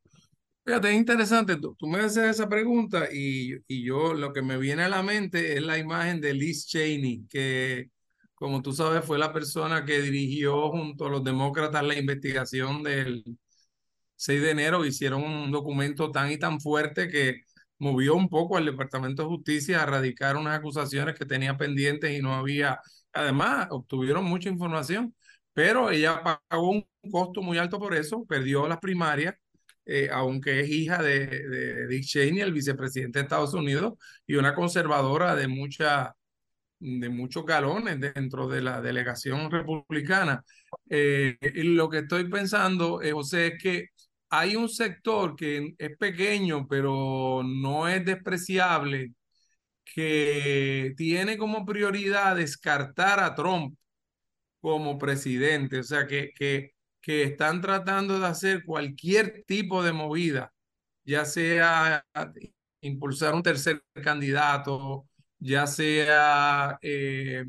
Fíjate, 0.64 0.90
es 0.90 0.96
interesante, 0.96 1.58
tú, 1.58 1.76
tú, 1.76 1.88
me 1.88 2.00
haces 2.00 2.24
esa 2.24 2.50
pregunta 2.50 3.08
y, 3.12 3.56
y 3.68 3.86
yo 3.86 4.14
lo 4.16 4.34
que 4.34 4.42
me 4.42 4.58
viene 4.58 4.84
a 4.84 4.90
la 4.90 5.04
mente 5.04 5.54
es 5.54 5.62
la 5.62 5.78
imagen 5.78 6.22
de 6.22 6.34
Liz 6.34 6.66
Cheney, 6.66 7.28
que 7.28 7.92
como 8.36 8.62
tú 8.62 8.74
sabes 8.74 9.06
fue 9.06 9.18
la 9.18 9.34
persona 9.34 9.86
que 9.86 10.02
dirigió 10.02 10.70
junto 10.72 11.08
a 11.08 11.10
los 11.10 11.24
demócratas 11.24 11.84
la 11.84 11.98
investigación 11.98 12.84
del 12.84 13.24
6 14.16 14.42
de 14.42 14.52
enero, 14.52 14.86
hicieron 14.86 15.24
un 15.24 15.52
documento 15.52 16.12
tan 16.12 16.32
y 16.32 16.38
tan 16.38 16.60
fuerte 16.62 17.10
que 17.10 17.42
movió 17.80 18.16
un 18.16 18.30
poco 18.30 18.58
al 18.58 18.66
Departamento 18.66 19.24
de 19.24 19.30
Justicia 19.30 19.84
a 19.84 19.86
radicar 19.86 20.38
unas 20.38 20.58
acusaciones 20.60 21.16
que 21.18 21.26
tenía 21.26 21.58
pendientes 21.58 22.18
y 22.18 22.22
no 22.22 22.34
había. 22.36 22.80
Además, 23.14 23.68
obtuvieron 23.72 24.26
mucha 24.26 24.50
información, 24.50 25.16
pero 25.54 25.90
ella 25.92 26.22
pagó 26.50 26.72
un 26.72 26.86
costo 27.12 27.42
muy 27.42 27.58
alto 27.58 27.80
por 27.80 27.96
eso, 27.96 28.26
perdió 28.26 28.68
las 28.68 28.80
primarias, 28.80 29.36
eh, 29.86 30.10
aunque 30.12 30.62
es 30.62 30.70
hija 30.70 31.02
de, 31.02 31.28
de, 31.28 31.88
Dick 31.88 32.06
Cheney, 32.06 32.42
el 32.42 32.54
vicepresidente 32.54 33.20
de 33.20 33.24
Estados 33.24 33.54
Unidos, 33.54 33.94
y 34.26 34.36
una 34.36 34.56
conservadora 34.56 35.36
de, 35.36 35.48
mucha, 35.48 36.16
de 36.80 37.10
muchos 37.10 37.46
galones 37.46 38.00
dentro 38.00 38.48
de 38.48 38.62
la 38.62 38.82
delegación 38.82 39.50
republicana. 39.52 40.44
Eh, 40.90 41.38
y 41.42 41.64
lo 41.64 41.90
que 41.90 42.00
estoy 42.00 42.30
pensando, 42.30 43.02
eh, 43.02 43.12
José, 43.12 43.48
es 43.48 43.64
que 43.64 43.86
hay 44.30 44.56
un 44.56 44.70
sector 44.70 45.36
que 45.36 45.76
es 45.78 45.98
pequeño, 45.98 46.68
pero 46.68 47.42
no 47.44 47.88
es 47.88 48.04
despreciable, 48.06 49.14
que 49.86 50.94
tiene 50.98 51.38
como 51.38 51.66
prioridad 51.66 52.36
descartar 52.36 53.20
a 53.20 53.36
Trump 53.36 53.78
como 54.62 54.98
presidente, 54.98 55.80
o 55.80 55.84
sea, 55.84 56.08
que, 56.08 56.32
que, 56.36 56.72
que 57.02 57.24
están 57.24 57.62
tratando 57.62 58.20
de 58.20 58.28
hacer 58.28 58.64
cualquier 58.66 59.44
tipo 59.46 59.84
de 59.84 59.94
movida, 59.94 60.54
ya 61.04 61.26
sea 61.26 62.06
impulsar 62.82 63.36
un 63.36 63.44
tercer 63.44 63.84
candidato, 64.04 65.08
ya 65.46 65.68
sea 65.68 66.78
eh, 66.82 67.46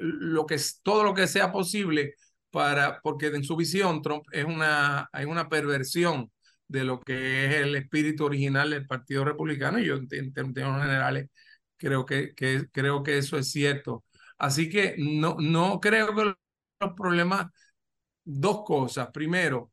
lo 0.00 0.46
que 0.46 0.56
todo 0.82 1.04
lo 1.04 1.14
que 1.14 1.26
sea 1.26 1.52
posible 1.52 2.14
para 2.50 3.00
porque 3.02 3.26
en 3.26 3.44
su 3.44 3.56
visión 3.56 4.02
Trump 4.02 4.24
es 4.32 4.44
una 4.44 5.08
hay 5.12 5.24
una 5.26 5.48
perversión 5.48 6.30
de 6.68 6.84
lo 6.84 7.00
que 7.00 7.46
es 7.46 7.54
el 7.56 7.76
espíritu 7.76 8.24
original 8.24 8.70
del 8.70 8.86
Partido 8.86 9.24
Republicano 9.24 9.78
y 9.78 9.86
yo 9.86 9.96
en 9.96 10.08
términos 10.08 10.82
generales 10.82 11.28
Creo 11.76 12.06
que, 12.06 12.34
que, 12.34 12.68
creo 12.72 13.02
que 13.02 13.18
eso 13.18 13.36
es 13.38 13.50
cierto. 13.50 14.04
Así 14.38 14.68
que 14.70 14.94
no, 14.98 15.36
no 15.38 15.80
creo 15.80 16.14
que 16.14 16.24
los 16.80 16.94
problemas, 16.96 17.48
dos 18.24 18.64
cosas. 18.64 19.10
Primero, 19.12 19.72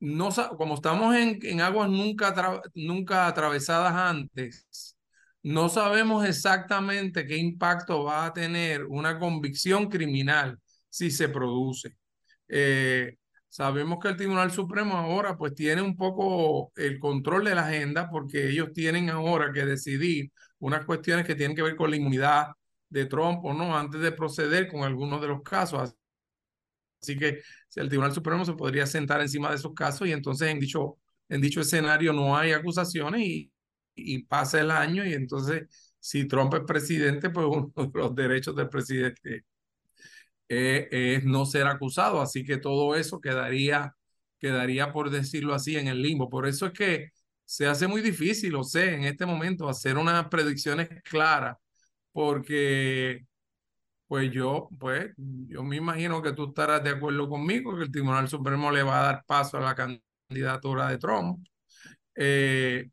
no, 0.00 0.30
como 0.56 0.74
estamos 0.76 1.14
en, 1.16 1.38
en 1.42 1.60
aguas 1.60 1.90
nunca, 1.90 2.62
nunca 2.74 3.26
atravesadas 3.26 3.94
antes, 3.94 4.96
no 5.42 5.68
sabemos 5.68 6.26
exactamente 6.26 7.26
qué 7.26 7.36
impacto 7.36 8.04
va 8.04 8.26
a 8.26 8.32
tener 8.32 8.84
una 8.84 9.18
convicción 9.18 9.88
criminal 9.88 10.58
si 10.88 11.10
se 11.10 11.28
produce. 11.28 11.96
Eh, 12.48 13.16
sabemos 13.48 13.98
que 14.00 14.08
el 14.08 14.16
Tribunal 14.16 14.50
Supremo 14.50 14.96
ahora 14.96 15.36
pues 15.36 15.54
tiene 15.54 15.82
un 15.82 15.96
poco 15.96 16.72
el 16.76 16.98
control 16.98 17.44
de 17.44 17.54
la 17.54 17.66
agenda 17.66 18.10
porque 18.10 18.48
ellos 18.50 18.72
tienen 18.74 19.10
ahora 19.10 19.52
que 19.52 19.64
decidir 19.64 20.30
unas 20.58 20.84
cuestiones 20.84 21.26
que 21.26 21.34
tienen 21.34 21.56
que 21.56 21.62
ver 21.62 21.76
con 21.76 21.90
la 21.90 21.96
inmunidad 21.96 22.48
de 22.88 23.06
Trump 23.06 23.44
o 23.44 23.54
no 23.54 23.76
antes 23.76 24.00
de 24.00 24.12
proceder 24.12 24.68
con 24.68 24.82
algunos 24.84 25.20
de 25.20 25.28
los 25.28 25.42
casos. 25.42 25.94
Así 27.00 27.16
que 27.16 27.40
el 27.76 27.88
Tribunal 27.88 28.12
Supremo 28.12 28.44
se 28.44 28.52
podría 28.52 28.86
sentar 28.86 29.20
encima 29.20 29.50
de 29.50 29.56
esos 29.56 29.72
casos 29.74 30.06
y 30.06 30.12
entonces 30.12 30.48
en 30.48 30.60
dicho, 30.60 30.98
en 31.28 31.40
dicho 31.40 31.60
escenario 31.60 32.12
no 32.12 32.36
hay 32.36 32.52
acusaciones 32.52 33.22
y, 33.22 33.50
y 34.04 34.24
pasa 34.24 34.60
el 34.60 34.70
año 34.70 35.04
y 35.04 35.14
entonces 35.14 35.68
si 35.98 36.26
Trump 36.26 36.54
es 36.54 36.62
presidente, 36.62 37.30
pues 37.30 37.46
uno 37.46 37.72
de 37.76 37.90
los 37.94 38.14
derechos 38.14 38.56
del 38.56 38.68
presidente 38.68 39.44
es, 40.48 40.88
es 40.90 41.24
no 41.24 41.46
ser 41.46 41.66
acusado. 41.66 42.20
Así 42.20 42.44
que 42.44 42.58
todo 42.58 42.94
eso 42.96 43.20
quedaría, 43.20 43.94
quedaría, 44.38 44.92
por 44.92 45.10
decirlo 45.10 45.54
así, 45.54 45.76
en 45.76 45.88
el 45.88 46.02
limbo. 46.02 46.28
Por 46.30 46.46
eso 46.46 46.66
es 46.66 46.72
que 46.72 47.10
se 47.44 47.66
hace 47.66 47.86
muy 47.86 48.00
difícil, 48.02 48.52
lo 48.52 48.64
sé, 48.64 48.94
en 48.94 49.04
este 49.04 49.26
momento 49.26 49.68
hacer 49.68 49.98
unas 49.98 50.28
predicciones 50.28 50.88
claras, 51.02 51.56
porque 52.12 53.26
pues 54.06 54.30
yo, 54.32 54.68
pues, 54.78 55.12
yo 55.16 55.62
me 55.62 55.76
imagino 55.76 56.20
que 56.22 56.32
tú 56.32 56.48
estarás 56.48 56.82
de 56.82 56.90
acuerdo 56.90 57.28
conmigo 57.28 57.76
que 57.76 57.84
el 57.84 57.92
Tribunal 57.92 58.28
Supremo 58.28 58.72
le 58.72 58.82
va 58.82 59.00
a 59.00 59.04
dar 59.04 59.24
paso 59.24 59.58
a 59.58 59.60
la 59.60 59.74
candidatura 60.28 60.88
de 60.88 60.98
Trump. 60.98 61.46
Eh, 62.16 62.90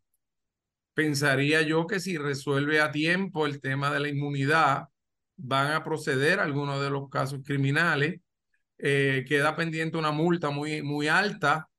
pensaría 0.98 1.62
yo 1.62 1.86
que 1.86 2.00
si 2.00 2.18
resuelve 2.18 2.82
a 2.82 2.92
tiempo 2.92 3.46
el 3.46 3.62
tema 3.62 3.92
de 3.92 4.00
la 4.00 4.10
inmunidad, 4.10 4.88
van 5.36 5.72
a 5.74 5.84
proceder 5.84 6.40
algunos 6.40 6.82
de 6.82 6.90
los 6.90 7.08
casos 7.08 7.42
criminales. 7.46 8.20
Eh, 8.80 9.24
queda 9.28 9.56
pendiente 9.56 10.00
una 10.00 10.10
multa 10.10 10.50
muy, 10.50 10.82
muy 10.82 11.08
alta 11.08 11.70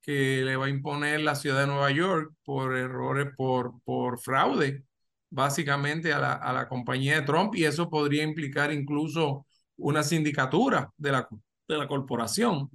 que 0.00 0.42
le 0.44 0.54
va 0.54 0.66
a 0.66 0.68
imponer 0.68 1.20
la 1.20 1.34
ciudad 1.34 1.62
de 1.62 1.66
Nueva 1.66 1.90
York 1.90 2.32
por 2.44 2.76
errores, 2.76 3.34
por, 3.36 3.82
por 3.82 4.20
fraude, 4.20 4.84
básicamente 5.30 6.12
a 6.12 6.20
la, 6.20 6.34
a 6.34 6.52
la 6.52 6.68
compañía 6.68 7.16
de 7.16 7.26
Trump, 7.26 7.56
y 7.56 7.64
eso 7.64 7.90
podría 7.90 8.22
implicar 8.22 8.72
incluso 8.72 9.48
una 9.78 10.04
sindicatura 10.04 10.92
de 10.96 11.10
la, 11.10 11.28
de 11.66 11.76
la 11.76 11.88
corporación. 11.88 12.70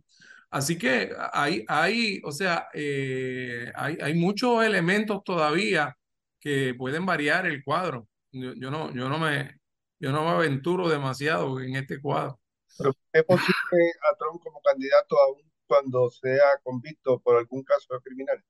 Así 0.49 0.77
que 0.77 1.11
hay, 1.33 1.65
hay 1.67 2.21
o 2.23 2.31
sea, 2.31 2.69
eh, 2.73 3.71
hay, 3.75 3.97
hay 4.01 4.13
muchos 4.13 4.63
elementos 4.63 5.23
todavía 5.23 5.97
que 6.39 6.73
pueden 6.77 7.05
variar 7.05 7.45
el 7.45 7.63
cuadro. 7.63 8.07
Yo, 8.31 8.53
yo 8.53 8.71
no, 8.71 8.93
yo 8.93 9.09
no 9.09 9.17
me, 9.19 9.59
yo 9.99 10.11
no 10.11 10.23
me 10.23 10.29
aventuro 10.31 10.87
demasiado 10.89 11.59
en 11.59 11.75
este 11.75 11.99
cuadro. 12.01 12.39
Pero 12.77 12.91
¿es 13.13 13.23
posible 13.23 13.91
a 14.11 14.15
Trump 14.17 14.41
como 14.43 14.61
candidato 14.61 15.15
aún 15.19 15.41
cuando 15.67 16.09
sea 16.11 16.59
convicto 16.63 17.19
por 17.19 17.37
algún 17.37 17.63
caso 17.63 17.99
criminal? 18.03 18.43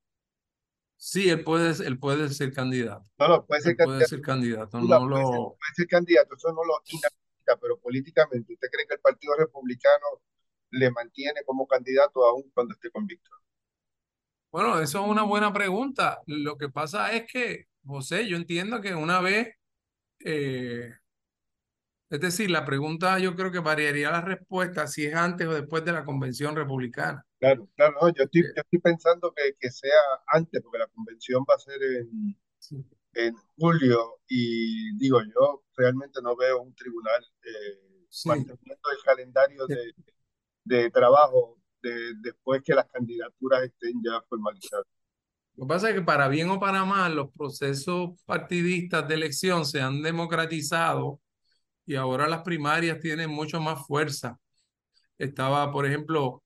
Sí, 0.96 1.28
él 1.28 1.44
puede, 1.44 1.86
él 1.86 1.98
puede 1.98 2.28
ser 2.30 2.52
candidato. 2.52 3.04
No, 3.18 3.28
no, 3.28 3.46
puede 3.46 3.60
ser 3.60 3.72
Él 3.72 3.76
puede 3.76 4.06
candidato. 4.06 4.08
ser 4.08 4.20
candidato. 4.22 4.80
No 4.80 4.86
puede 4.86 5.24
ser, 5.26 5.34
lo, 5.34 5.56
puede 5.58 5.74
ser 5.74 5.86
candidato, 5.86 6.34
eso 6.34 6.48
no 6.52 6.64
lo 6.64 6.80
inhabilita, 6.88 7.56
pero 7.60 7.78
políticamente, 7.78 8.52
¿usted 8.52 8.68
cree 8.70 8.86
que 8.86 8.94
el 8.94 9.00
Partido 9.00 9.34
Republicano 9.36 10.22
le 10.70 10.90
mantiene 10.90 11.42
como 11.44 11.66
candidato 11.66 12.24
aún 12.24 12.50
cuando 12.54 12.74
esté 12.74 12.90
convicto? 12.90 13.30
bueno, 14.56 14.80
eso 14.80 15.04
es 15.04 15.10
una 15.10 15.22
buena 15.22 15.52
pregunta. 15.52 16.22
Lo 16.26 16.56
que 16.56 16.70
pasa 16.70 17.12
es 17.12 17.30
que, 17.30 17.66
José, 17.84 18.26
yo 18.26 18.38
entiendo 18.38 18.80
que 18.80 18.94
una 18.94 19.20
vez, 19.20 19.54
eh, 20.24 20.90
es 22.08 22.20
decir, 22.20 22.50
la 22.50 22.64
pregunta 22.64 23.18
yo 23.18 23.34
creo 23.36 23.52
que 23.52 23.58
variaría 23.58 24.10
la 24.10 24.22
respuesta 24.22 24.86
si 24.86 25.04
es 25.04 25.14
antes 25.14 25.46
o 25.46 25.52
después 25.52 25.84
de 25.84 25.92
la 25.92 26.06
convención 26.06 26.56
republicana. 26.56 27.22
Claro, 27.38 27.68
claro, 27.76 27.96
no, 28.00 28.08
yo 28.14 28.24
estoy, 28.24 28.40
Eh, 28.40 28.52
yo 28.56 28.62
estoy 28.62 28.78
pensando 28.78 29.30
que, 29.36 29.54
que 29.60 29.70
sea 29.70 30.00
antes, 30.28 30.62
porque 30.62 30.78
la 30.78 30.86
convención 30.86 31.44
va 31.48 31.56
a 31.56 31.58
ser 31.58 31.82
en, 31.82 32.34
sí, 32.58 32.82
en 33.12 33.34
julio 33.58 34.20
y 34.26 34.96
digo, 34.96 35.20
yo 35.22 35.64
realmente 35.76 36.22
no 36.22 36.34
veo 36.34 36.62
un 36.62 36.74
tribunal 36.74 37.22
eh, 37.42 38.06
sí. 38.08 38.28
manteniendo 38.28 38.90
el 38.90 39.04
calendario 39.04 39.66
de, 39.66 39.92
de 40.66 40.90
trabajo 40.90 41.58
de, 41.82 42.14
después 42.16 42.62
que 42.64 42.74
las 42.74 42.86
candidaturas 42.86 43.62
estén 43.62 44.02
ya 44.04 44.20
formalizadas. 44.28 44.86
Lo 45.54 45.64
que 45.64 45.68
pasa 45.68 45.88
es 45.88 45.94
que 45.94 46.02
para 46.02 46.28
bien 46.28 46.50
o 46.50 46.60
para 46.60 46.84
mal, 46.84 47.16
los 47.16 47.30
procesos 47.32 48.10
partidistas 48.26 49.08
de 49.08 49.14
elección 49.14 49.64
se 49.64 49.80
han 49.80 50.02
democratizado 50.02 51.20
y 51.86 51.94
ahora 51.94 52.28
las 52.28 52.42
primarias 52.42 53.00
tienen 53.00 53.30
mucho 53.30 53.60
más 53.60 53.86
fuerza. 53.86 54.38
Estaba, 55.18 55.72
por 55.72 55.86
ejemplo, 55.86 56.42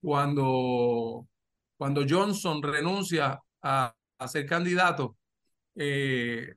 cuando, 0.00 1.28
cuando 1.76 2.04
Johnson 2.08 2.62
renuncia 2.62 3.40
a, 3.62 3.94
ser 4.26 4.46
candidato, 4.46 5.16
eh, 5.76 6.54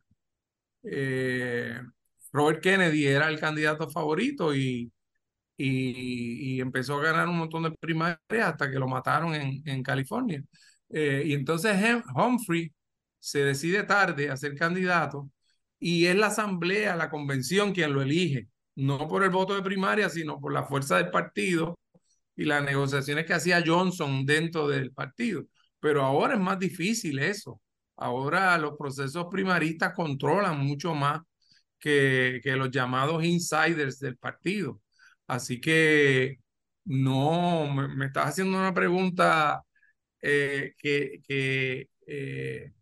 eh, 0.84 1.82
Robert 2.32 2.62
Kennedy 2.62 3.08
era 3.08 3.30
el 3.30 3.40
candidato 3.40 3.90
favorito 3.90 4.56
y, 4.56 4.92
y, 5.58 6.62
empezó 6.62 6.98
a 6.98 7.04
ganar 7.04 7.28
un 7.28 7.38
montón 7.38 7.64
de 7.64 7.72
primarias 7.72 8.20
hasta 8.30 8.70
que 8.70 8.80
lo 8.80 8.88
mataron 8.88 9.34
en, 9.36 9.84
California. 9.84 10.44
Eh, 10.90 11.24
y 11.26 11.34
entonces 11.34 11.76
Humphrey 12.16 12.74
se 13.20 13.40
decide 13.44 13.84
tarde 13.84 14.30
a 14.30 14.38
ser 14.38 14.56
candidato 14.56 15.30
y 15.80 16.06
es 16.08 16.16
la 16.16 16.28
asamblea, 16.28 16.96
la 16.96 17.10
convención 17.10 17.74
quien 17.74 17.94
lo 17.94 18.02
elige, 18.02 18.48
no 18.76 19.08
por 19.08 19.24
el 19.24 19.30
voto 19.32 19.56
de 19.56 19.62
primaria, 19.64 20.10
sino 20.10 20.40
por 20.40 20.54
la 20.54 20.64
fuerza 20.66 20.98
del 20.98 21.12
partido 21.12 21.78
y 22.36 22.46
las 22.46 22.64
negociaciones 22.64 23.26
que 23.26 23.34
hacía 23.34 23.64
Johnson 23.66 24.26
dentro 24.26 24.68
del 24.68 24.92
partido. 24.94 25.46
Pero 25.80 26.04
ahora 26.04 26.36
es 26.36 26.40
más 26.40 26.60
difícil 26.60 27.20
eso. 27.20 27.62
Ahora 27.98 28.58
los 28.58 28.78
procesos 28.78 29.28
primaristas 29.32 29.94
controlan 29.94 30.60
mucho 30.60 30.94
más 30.96 31.22
que, 31.80 32.40
que 32.44 32.56
los 32.56 32.72
llamados 32.72 33.24
insiders 33.24 34.00
del 34.00 34.18
partido. 34.18 34.82
Así 35.28 35.60
que 35.62 36.40
no, 36.86 37.68
me, 37.74 37.88
me 37.90 38.06
estás 38.08 38.28
haciendo 38.30 38.58
una 38.58 38.74
pregunta 38.74 39.64
eh, 40.22 40.74
que, 40.78 41.22
que 41.28 41.90
eh, 42.08 42.74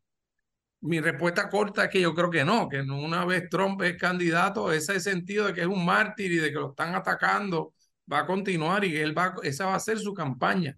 mi 0.81 0.99
respuesta 1.01 1.49
corta 1.49 1.85
es 1.85 1.89
que 1.91 2.01
yo 2.01 2.13
creo 2.13 2.29
que 2.29 2.45
no, 2.45 2.69
que 2.69 2.83
no 2.83 2.99
una 2.99 3.25
vez 3.25 3.49
Trump 3.49 3.81
es 3.83 3.97
candidato, 3.97 4.71
ese 4.71 4.99
sentido 4.99 5.47
de 5.47 5.53
que 5.53 5.61
es 5.61 5.67
un 5.67 5.83
mártir 5.85 6.31
y 6.31 6.37
de 6.37 6.49
que 6.49 6.55
lo 6.59 6.69
están 6.71 6.93
atacando 6.95 7.73
va 8.11 8.19
a 8.19 8.25
continuar 8.27 8.85
y 8.85 8.95
él 8.97 9.17
va, 9.17 9.35
esa 9.43 9.65
va 9.67 9.75
a 9.75 9.79
ser 9.79 9.97
su 9.99 10.13
campaña. 10.13 10.77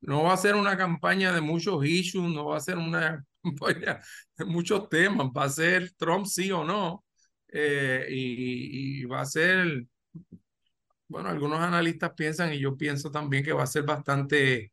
No 0.00 0.24
va 0.24 0.34
a 0.34 0.36
ser 0.36 0.54
una 0.56 0.76
campaña 0.76 1.32
de 1.32 1.40
muchos 1.40 1.84
issues, 1.86 2.32
no 2.32 2.46
va 2.46 2.56
a 2.58 2.60
ser 2.60 2.78
una 2.78 3.24
campaña 3.42 4.00
de 4.36 4.44
muchos 4.44 4.88
temas, 4.88 5.28
va 5.36 5.44
a 5.44 5.48
ser 5.50 5.92
Trump 5.94 6.26
sí 6.26 6.50
o 6.52 6.64
no. 6.64 7.04
eh, 7.48 8.06
y, 8.10 9.02
y 9.02 9.04
va 9.06 9.20
a 9.22 9.26
ser, 9.26 9.86
bueno, 11.12 11.28
algunos 11.28 11.60
analistas 11.60 12.14
piensan 12.14 12.54
y 12.54 12.58
yo 12.58 12.74
pienso 12.76 13.10
también 13.10 13.44
que 13.44 13.52
va 13.52 13.64
a 13.64 13.66
ser 13.66 13.82
bastante 13.84 14.72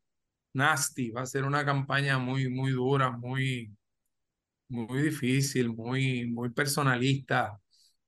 nasty, 0.54 1.10
va 1.10 1.20
a 1.22 1.26
ser 1.26 1.44
una 1.44 1.64
campaña 1.66 2.18
muy, 2.18 2.48
muy 2.48 2.72
dura, 2.72 3.10
muy, 3.10 3.76
muy 4.68 5.02
difícil, 5.02 5.68
muy, 5.68 6.26
muy 6.26 6.50
personalista. 6.50 7.60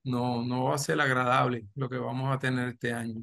No, 0.04 0.42
no 0.42 0.64
va 0.64 0.76
a 0.76 0.78
ser 0.78 0.98
agradable 1.00 1.66
lo 1.74 1.90
que 1.90 1.98
vamos 1.98 2.34
a 2.34 2.38
tener 2.38 2.70
este 2.70 2.92
año. 2.92 3.22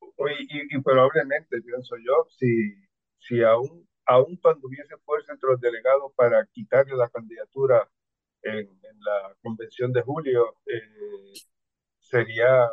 Y, 0.00 0.76
y, 0.76 0.80
probablemente, 0.80 1.60
pienso 1.60 1.96
yo, 1.96 2.26
si, 2.38 2.74
si 3.18 3.42
aún, 3.42 3.86
aún 4.06 4.36
cuando 4.38 4.66
hubiese 4.66 4.96
fuerza 5.04 5.32
entre 5.32 5.50
los 5.50 5.60
delegados 5.60 6.10
para 6.16 6.46
quitarle 6.46 6.96
la 6.96 7.08
candidatura 7.10 7.86
en, 8.42 8.60
en 8.66 9.00
la 9.00 9.36
convención 9.42 9.92
de 9.92 10.00
julio, 10.00 10.54
eh, 10.66 11.34
sería 11.98 12.66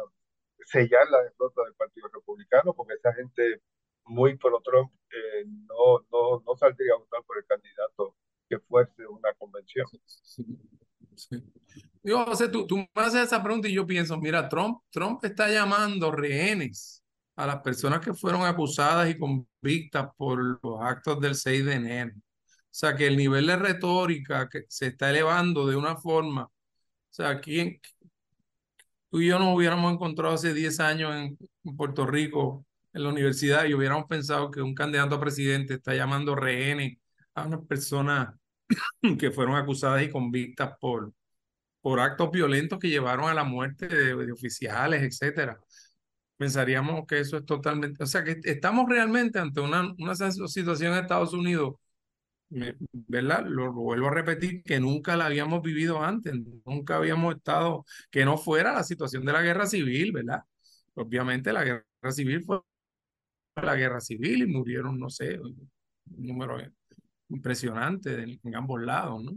sellar 0.65 1.10
la 1.10 1.23
derrota 1.23 1.63
del 1.63 1.75
Partido 1.75 2.08
Republicano, 2.13 2.73
porque 2.73 2.95
esa 2.95 3.13
gente 3.13 3.62
muy 4.06 4.38
pro 4.38 4.62
Trump 4.62 4.91
eh, 5.12 5.45
no, 5.45 6.06
no, 6.12 6.43
no 6.45 6.56
saldría 6.56 6.93
a 6.93 6.99
votar 6.99 7.23
por 7.23 7.38
el 7.38 7.45
candidato 7.45 8.15
que 8.47 8.60
fuerce 8.60 9.06
una 9.08 9.34
convención. 9.34 9.88
Sí, 10.06 10.45
sí. 11.15 11.43
Digo, 12.04 12.23
José, 12.25 12.49
tú, 12.49 12.67
tú 12.67 12.78
me 12.78 12.88
haces 12.95 13.23
esa 13.23 13.41
pregunta 13.41 13.67
y 13.67 13.73
yo 13.73 13.88
pienso, 13.88 14.17
mira, 14.19 14.47
Trump, 14.47 14.80
Trump 14.91 15.23
está 15.25 15.49
llamando 15.49 16.12
rehenes 16.12 17.04
a 17.36 17.47
las 17.47 17.62
personas 17.62 17.99
que 17.99 18.13
fueron 18.13 18.43
acusadas 18.43 19.10
y 19.10 19.17
convictas 19.17 20.10
por 20.15 20.39
los 20.63 20.82
actos 20.82 21.19
del 21.19 21.36
6 21.36 21.65
de 21.65 21.73
enero. 21.73 22.13
O 22.15 22.78
sea, 22.78 22.95
que 22.95 23.08
el 23.08 23.17
nivel 23.17 23.47
de 23.47 23.56
retórica 23.56 24.47
que 24.49 24.65
se 24.67 24.88
está 24.88 25.10
elevando 25.10 25.65
de 25.65 25.75
una 25.75 25.95
forma, 25.95 26.43
o 26.45 26.51
sea, 27.10 27.39
¿quién, 27.41 27.80
tú 29.15 29.21
y 29.21 29.28
yo 29.28 29.39
nos 29.39 29.56
hubiéramos 29.56 29.93
encontrado 29.93 30.34
hace 30.36 30.54
10 30.54 30.78
años 30.82 31.15
en, 31.15 31.38
Puerto 31.78 32.06
Rico, 32.06 32.65
en 32.91 33.04
la 33.04 33.10
universidad, 33.10 33.63
y 33.63 33.73
hubiéramos 33.73 34.08
pensado 34.08 34.51
que 34.51 34.62
un 34.62 34.75
candidato 34.75 35.15
a 35.15 35.21
presidente 35.21 35.75
está 35.75 35.95
llamando 35.95 36.36
rehenes 36.36 36.97
a 37.34 37.45
unas 37.45 37.65
personas 37.65 38.36
que 39.17 39.32
fueron 39.32 39.56
acusadas 39.56 40.04
y 40.04 40.10
convictas 40.10 40.73
por, 40.82 41.13
por 41.80 42.01
actos 42.01 42.30
violentos 42.30 42.78
que 42.78 42.89
llevaron 42.89 43.30
a 43.30 43.34
la 43.34 43.45
muerte 43.45 43.88
de, 43.88 44.17
de 44.17 44.32
oficiales, 44.34 45.01
etcétera. 45.01 45.62
Pensaríamos 46.36 47.08
que 47.08 47.21
eso 47.21 47.38
es 47.38 47.45
totalmente, 47.45 48.04
o 48.04 48.08
sea, 48.08 48.21
que 48.21 48.41
estamos 48.43 48.86
realmente 48.89 49.39
ante 49.39 49.62
una, 49.62 49.93
una 49.97 50.15
situación 50.15 50.91
en 50.91 50.99
Estados 50.99 51.32
Unidos, 51.32 51.75
¿verdad? 52.91 53.46
Lo, 53.48 53.74
vuelvo 53.74 54.08
a 54.08 54.13
repetir, 54.13 54.63
que 54.63 54.80
nunca 54.80 55.15
la 55.18 55.26
habíamos 55.26 55.62
vivido 55.62 56.02
antes, 56.02 56.34
nunca 56.65 56.98
habíamos 56.98 57.36
estado, 57.36 57.86
que 58.10 58.26
no 58.26 58.38
fuera 58.38 58.74
la 58.74 58.84
situación 58.84 59.26
de 59.26 59.34
la 59.34 59.41
guerra 59.41 59.65
civil, 59.65 60.12
¿verdad? 60.13 60.44
Obviamente 60.96 61.52
la 61.52 61.63
guerra 61.63 62.12
civil 62.12 62.44
fue 62.44 62.62
la 63.56 63.76
guerra 63.76 64.02
civil 64.02 64.44
y 64.44 64.48
murieron, 64.48 65.00
no 65.00 65.10
sé, 65.10 65.39
un 65.39 65.70
número 66.06 66.58
impresionante 67.30 68.24
en, 68.24 68.56
ambos 68.56 68.82
lados, 68.82 69.24
¿no? 69.24 69.32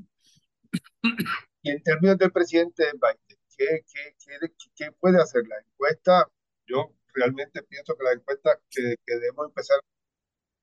Y 1.63 1.71
en 1.71 1.83
términos 1.83 2.19
del 2.19 2.31
presidente 2.31 2.85
Biden, 2.93 3.39
¿qué, 3.57 3.85
qué, 3.93 4.15
qué, 4.25 4.53
qué 4.75 4.93
puede 4.93 5.21
hacer 5.21 5.47
la 5.49 5.57
encuesta? 5.59 6.29
Yo 6.67 6.95
realmente 7.15 7.63
pienso 7.65 7.97
que 7.97 8.05
la 8.05 8.13
encuesta 8.13 8.61
que, 8.71 8.97
que 9.05 9.15
debemos 9.15 9.47
empezar 9.49 9.79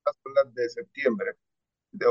son 0.05 0.33
las 0.35 0.53
de 0.53 0.69
septiembre, 0.69 1.31
de, 1.91 2.05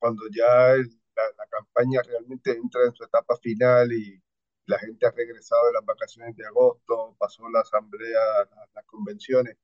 cuando 0.00 0.24
ya 0.32 0.72
el, 0.72 0.88
la, 1.16 1.22
la, 1.38 1.46
campaña 1.50 2.02
realmente 2.02 2.52
entra 2.52 2.84
en 2.86 2.94
su 2.94 3.04
etapa 3.04 3.36
final 3.38 3.92
y 3.92 4.20
la 4.66 4.78
gente 4.78 5.06
ha 5.06 5.10
regresado 5.12 5.66
de 5.68 5.74
las 5.74 5.84
vacaciones 5.84 6.36
de 6.36 6.46
agosto, 6.46 7.16
pasó 7.18 7.48
la 7.50 7.60
asamblea, 7.60 8.20
las, 8.56 8.68
las 8.74 8.84
convenciones, 8.86 9.56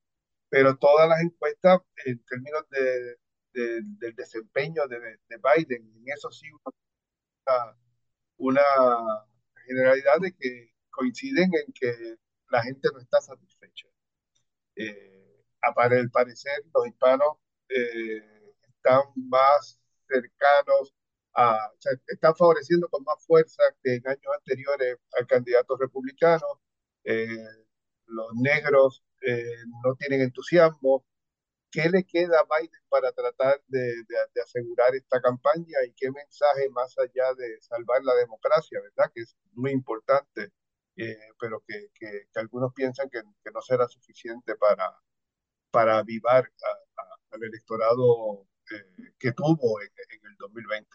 pero 0.48 0.76
todas 0.76 1.08
las 1.08 1.20
encuestas 1.22 1.80
en 2.04 2.22
términos 2.24 2.64
de, 2.70 3.16
de, 3.54 3.80
del 3.98 4.14
desempeño 4.14 4.86
de, 4.88 5.00
de, 5.00 5.36
Biden, 5.38 5.92
en 5.96 6.04
eso 6.14 6.30
sí 6.30 6.48
una, 6.52 7.76
una 8.38 8.62
generalidad 9.66 10.18
de 10.20 10.32
que 10.36 10.72
coinciden 10.90 11.50
en 11.66 11.72
que 11.72 12.16
la 12.50 12.62
gente 12.62 12.88
no 12.92 13.00
está 13.00 13.20
satisfecha. 13.20 13.86
Eh, 14.76 15.44
para 15.74 15.98
el 15.98 16.10
parecer, 16.10 16.62
los 16.74 16.86
hispanos 16.86 17.38
eh, 17.68 18.54
están 18.68 19.02
más 19.16 19.80
cercanos 20.08 20.94
a, 21.34 21.68
o 21.68 21.76
sea, 21.80 21.92
están 22.06 22.34
favoreciendo 22.34 22.88
con 22.88 23.04
más 23.04 23.24
fuerza 23.26 23.62
que 23.82 23.96
en 23.96 24.08
años 24.08 24.34
anteriores 24.34 24.98
al 25.18 25.26
candidato 25.26 25.76
republicano. 25.76 26.46
Eh, 27.04 27.26
los 28.06 28.34
negros 28.34 29.04
eh, 29.22 29.44
no 29.84 29.94
tienen 29.96 30.22
entusiasmo. 30.22 31.04
¿qué 31.76 31.88
le 31.90 32.04
queda 32.04 32.38
a 32.40 32.58
Biden 32.58 32.80
para 32.88 33.12
tratar 33.12 33.60
de, 33.68 34.02
de, 34.08 34.42
asegurar 34.42 34.94
esta 34.94 35.20
campaña 35.20 35.78
y 35.86 35.92
qué 35.92 36.10
mensaje 36.10 36.70
más 36.70 36.96
allá 36.98 37.34
de 37.34 37.60
salvar 37.60 38.02
la 38.02 38.14
democracia, 38.14 38.80
¿verdad? 38.80 39.12
Que 39.14 39.22
es 39.22 39.36
muy 39.52 39.72
importante, 39.72 40.52
eh, 40.96 41.18
pero 41.38 41.62
que, 41.66 41.88
que, 41.94 42.28
algunos 42.36 42.72
piensan 42.72 43.10
que, 43.10 43.20
que, 43.44 43.50
no 43.50 43.60
será 43.60 43.86
suficiente 43.88 44.56
para, 44.56 44.96
para 45.70 45.98
avivar 45.98 46.50
al 47.30 47.42
electorado 47.42 48.46
eh, 48.72 49.12
que 49.18 49.32
tuvo 49.32 49.80
en, 49.80 49.88
en 49.88 50.30
el 50.30 50.36
2020. 50.38 50.88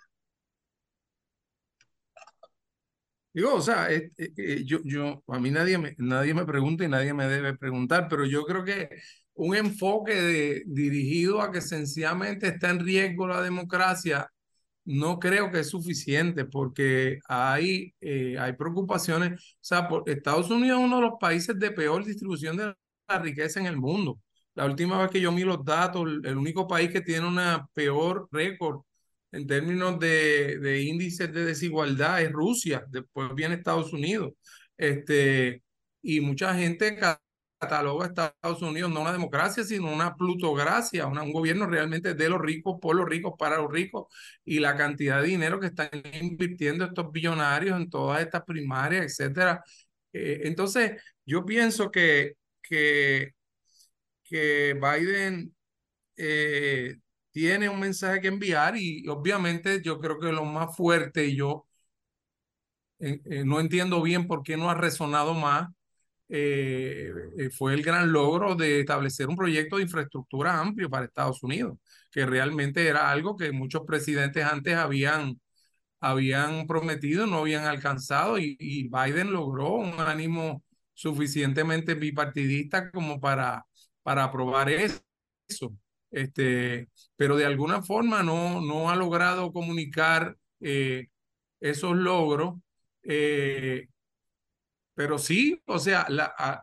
Digo, 3.34 3.54
o 3.56 3.62
sea, 3.62 3.90
eh, 3.92 4.12
eh, 4.18 4.64
yo, 4.66 4.80
yo, 4.84 5.24
a 5.28 5.40
mí 5.40 5.52
nadie 5.52 5.78
me, 5.78 5.96
nadie 5.98 6.34
me 6.34 6.46
pregunta 6.46 6.84
y 6.84 6.90
nadie 6.90 7.14
me 7.14 7.28
debe 7.28 7.58
preguntar, 7.58 8.08
pero 8.10 8.26
yo 8.26 8.44
creo 8.44 8.66
que 8.66 8.90
un 9.36 9.56
enfoque 9.56 10.14
de, 10.14 10.64
dirigido 10.68 11.42
a 11.42 11.50
que 11.52 11.62
sencillamente 11.62 12.48
está 12.50 12.70
en 12.72 12.80
riesgo 12.82 13.28
la 13.28 13.42
democracia, 13.42 14.30
no 14.86 15.20
creo 15.20 15.52
que 15.52 15.62
es 15.62 15.70
suficiente 15.70 16.46
porque 16.46 17.20
hay, 17.28 17.94
eh, 18.02 18.38
hay 18.40 18.54
preocupaciones. 18.54 19.56
O 19.56 19.58
sea, 19.62 19.88
por, 19.88 20.10
Estados 20.10 20.50
Unidos 20.52 20.80
es 20.80 20.86
uno 20.86 20.98
de 20.98 21.04
los 21.04 21.14
países 21.20 21.58
de 21.60 21.72
peor 21.72 22.04
distribución 22.06 22.58
de 22.58 22.76
la 23.08 23.20
riqueza 23.20 23.60
en 23.62 23.68
el 23.68 23.78
mundo. 23.78 24.20
La 24.56 24.66
última 24.66 25.00
vez 25.02 25.10
que 25.12 25.22
yo 25.22 25.34
vi 25.34 25.44
los 25.44 25.64
datos, 25.64 26.08
el 26.24 26.38
único 26.38 26.68
país 26.68 26.92
que 26.92 27.02
tiene 27.02 27.28
una 27.28 27.68
peor 27.74 28.28
récord 28.32 28.82
en 29.32 29.48
términos 29.48 30.00
de, 30.00 30.60
de, 30.60 30.82
índices 30.82 31.32
de 31.34 31.46
desigualdad 31.46 32.22
es 32.22 32.32
Rusia, 32.32 32.84
después 32.90 33.34
viene 33.36 33.56
Estados 33.56 33.94
Unidos. 33.94 34.34
Este, 34.78 35.64
y 36.02 36.20
mucha 36.22 36.56
gente 36.56 36.98
cataloga 37.60 38.06
a 38.06 38.08
Estados 38.10 38.62
Unidos 38.62 38.92
no 38.92 39.02
una 39.02 39.14
democracia, 39.14 39.64
sino 39.64 39.94
una 39.94 40.16
plutocracia, 40.16 41.06
una, 41.08 41.22
un 41.24 41.32
gobierno 41.32 41.68
realmente 41.68 42.14
de 42.16 42.30
los 42.30 42.42
ricos, 42.42 42.78
por 42.82 42.96
los 42.96 43.08
ricos, 43.08 43.34
para 43.38 43.58
los 43.58 43.72
ricos, 43.72 44.08
y 44.44 44.60
la 44.60 44.76
cantidad 44.76 45.22
de 45.22 45.28
dinero 45.28 45.60
que 45.60 45.68
están 45.68 45.90
invirtiendo 46.22 46.86
estos 46.86 47.12
billonarios 47.12 47.80
en 47.80 47.90
todas 47.90 48.22
estas 48.22 48.44
primarias, 48.44 49.06
etcétera. 49.06 49.64
Eh, 50.14 50.42
entonces, 50.46 51.02
yo 51.26 51.46
pienso 51.46 51.92
que, 51.92 52.34
que, 52.62 53.32
que 54.32 54.76
Biden 54.76 55.54
eh, 56.18 56.98
tiene 57.32 57.70
un 57.70 57.80
mensaje 57.82 58.22
que 58.22 58.30
enviar 58.30 58.78
y, 58.78 59.08
obviamente 59.10 59.82
yo 59.84 60.00
creo 60.00 60.20
que 60.20 60.32
lo 60.32 60.46
más 60.46 60.76
fuerte 60.76 61.28
y 61.28 61.36
yo 61.38 61.68
eh, 63.00 63.20
eh, 63.26 63.44
no 63.46 63.60
entiendo 63.60 64.02
bien 64.02 64.28
por 64.28 64.44
qué 64.44 64.58
no 64.58 64.70
ha 64.70 64.76
resonado 64.76 65.34
más 65.34 65.70
fue 67.58 67.74
el 67.74 67.84
gran 67.84 68.12
logro 68.14 68.56
de 68.56 68.80
establecer 68.82 69.28
un 69.28 69.36
proyecto 69.36 69.78
de 69.78 69.84
infraestructura 69.84 70.60
amplio 70.60 70.90
para 70.90 71.06
Estados 71.06 71.44
Unidos, 71.44 71.78
que 72.12 72.26
realmente 72.26 72.88
era 72.88 73.12
algo 73.12 73.36
que 73.36 73.52
muchos 73.52 73.82
presidentes 73.86 74.46
antes 74.46 74.76
habían, 74.76 75.42
habían 76.00 76.68
prometido, 76.68 77.28
no 77.28 77.40
habían 77.40 77.66
alcanzado 77.66 78.38
y 78.40 78.90
Biden 78.90 79.34
logró 79.34 79.74
un 79.76 80.00
ánimo 80.00 80.64
suficientemente 80.94 81.96
bipartidista 81.96 82.92
como 82.92 83.20
para, 83.20 83.66
para 84.04 84.24
aprobar 84.26 84.70
eso 84.70 85.02
este, 86.12 86.90
pero 87.16 87.38
de 87.38 87.46
alguna 87.46 87.82
forma 87.82 88.22
no, 88.24 88.62
no 88.62 88.90
ha 88.90 88.96
logrado 88.96 89.52
comunicar 89.54 90.38
eh, 90.60 91.08
esos 91.60 91.96
logros. 91.96 92.56
Eh, 93.04 93.88
pero 94.94 95.18
sí, 95.18 95.60
o 95.66 95.80
sea, 95.80 96.06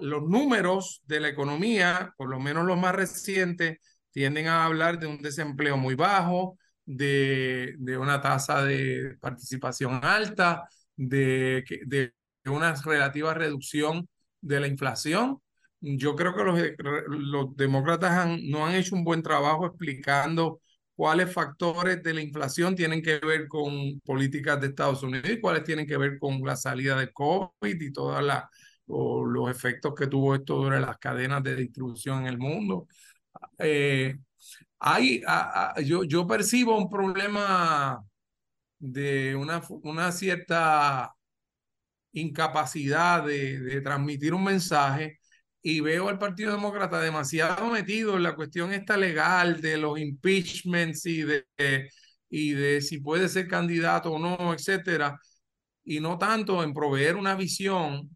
los 0.01 0.23
números 0.23 1.03
de 1.07 1.21
la 1.21 1.29
economía, 1.29 2.15
por 2.17 2.29
lo 2.29 2.39
menos 2.39 2.67
los 2.67 2.79
más 2.79 2.95
recientes, 2.95 3.79
tienden 4.11 4.47
a 4.49 4.65
hablar 4.65 4.99
de 4.99 5.07
un 5.07 5.19
desempleo 5.23 5.77
muy 5.77 5.95
bajo, 5.95 6.59
de, 6.85 7.75
de 7.79 7.99
una 7.99 8.21
tasa 8.21 8.65
de 8.65 9.17
participación 9.21 10.01
alta, 10.05 10.69
de, 10.95 11.65
de 11.87 12.13
una 12.47 12.75
relativa 12.75 13.35
reducción 13.35 14.09
de 14.41 14.61
la 14.61 14.69
inflación 14.69 15.41
yo 15.81 16.17
creo 16.17 16.35
que 16.35 16.45
los, 16.45 16.59
los 17.09 17.57
demócratas 17.57 18.29
no 18.43 18.67
han 18.67 18.75
hecho 18.75 18.95
un 18.97 19.05
buen 19.05 19.23
trabajo 19.23 19.67
explicando 19.67 20.61
cuáles 20.97 21.33
factores 21.33 22.03
de 22.03 22.15
la 22.15 22.21
inflación 22.23 22.75
tienen 22.75 23.03
que 23.03 23.19
ver 23.21 23.47
con 23.49 24.01
políticas 24.01 24.61
de 24.61 24.69
Estados 24.69 25.03
Unidos 25.03 25.31
y 25.31 25.41
cuáles 25.41 25.65
tienen 25.65 25.87
que 25.87 25.97
ver 25.97 26.19
con 26.19 26.41
la 26.45 26.57
salida 26.57 26.99
de 26.99 27.13
COVID 27.13 27.81
y 27.81 27.93
todos 27.93 28.23
los 28.87 29.51
efectos 29.51 29.95
que 29.95 30.07
tuvo 30.09 30.35
esto 30.35 30.63
sobre 30.63 30.81
las 30.81 30.99
cadenas 30.99 31.43
de 31.45 31.55
distribución 31.57 32.23
en 32.23 32.27
el 32.29 32.39
mundo. 32.39 32.89
Eh, 33.59 34.17
hay, 34.81 35.23
yo, 35.85 36.05
yo 36.05 36.27
percibo 36.27 36.77
un 36.79 36.91
problema 36.91 38.03
de 38.79 39.37
una, 39.37 39.63
una 39.83 40.13
cierta 40.13 41.15
incapacidad 42.13 43.25
de, 43.25 43.61
de 43.61 43.81
transmitir 43.81 44.35
un 44.35 44.45
mensaje 44.45 45.19
y 45.63 45.81
veo 45.81 46.09
al 46.09 46.19
Partido 46.19 46.53
Demócrata 46.53 47.01
demasiado 47.01 47.67
metido 47.71 48.17
en 48.17 48.23
la 48.23 48.35
cuestión 48.37 48.73
esta 48.73 48.97
legal 48.97 49.61
de 49.61 49.77
los 49.77 49.99
impeachments 49.99 51.07
y 51.07 51.23
de, 51.23 51.47
y 52.31 52.53
de 52.53 52.81
si 52.81 52.99
puede 53.01 53.29
ser 53.29 53.49
candidato 53.49 54.13
o 54.13 54.19
no, 54.19 54.55
etcétera, 54.55 55.19
y 55.85 56.01
no 56.01 56.19
tanto 56.19 56.63
en 56.63 56.75
proveer 56.75 57.17
una 57.17 57.35
visión 57.35 58.11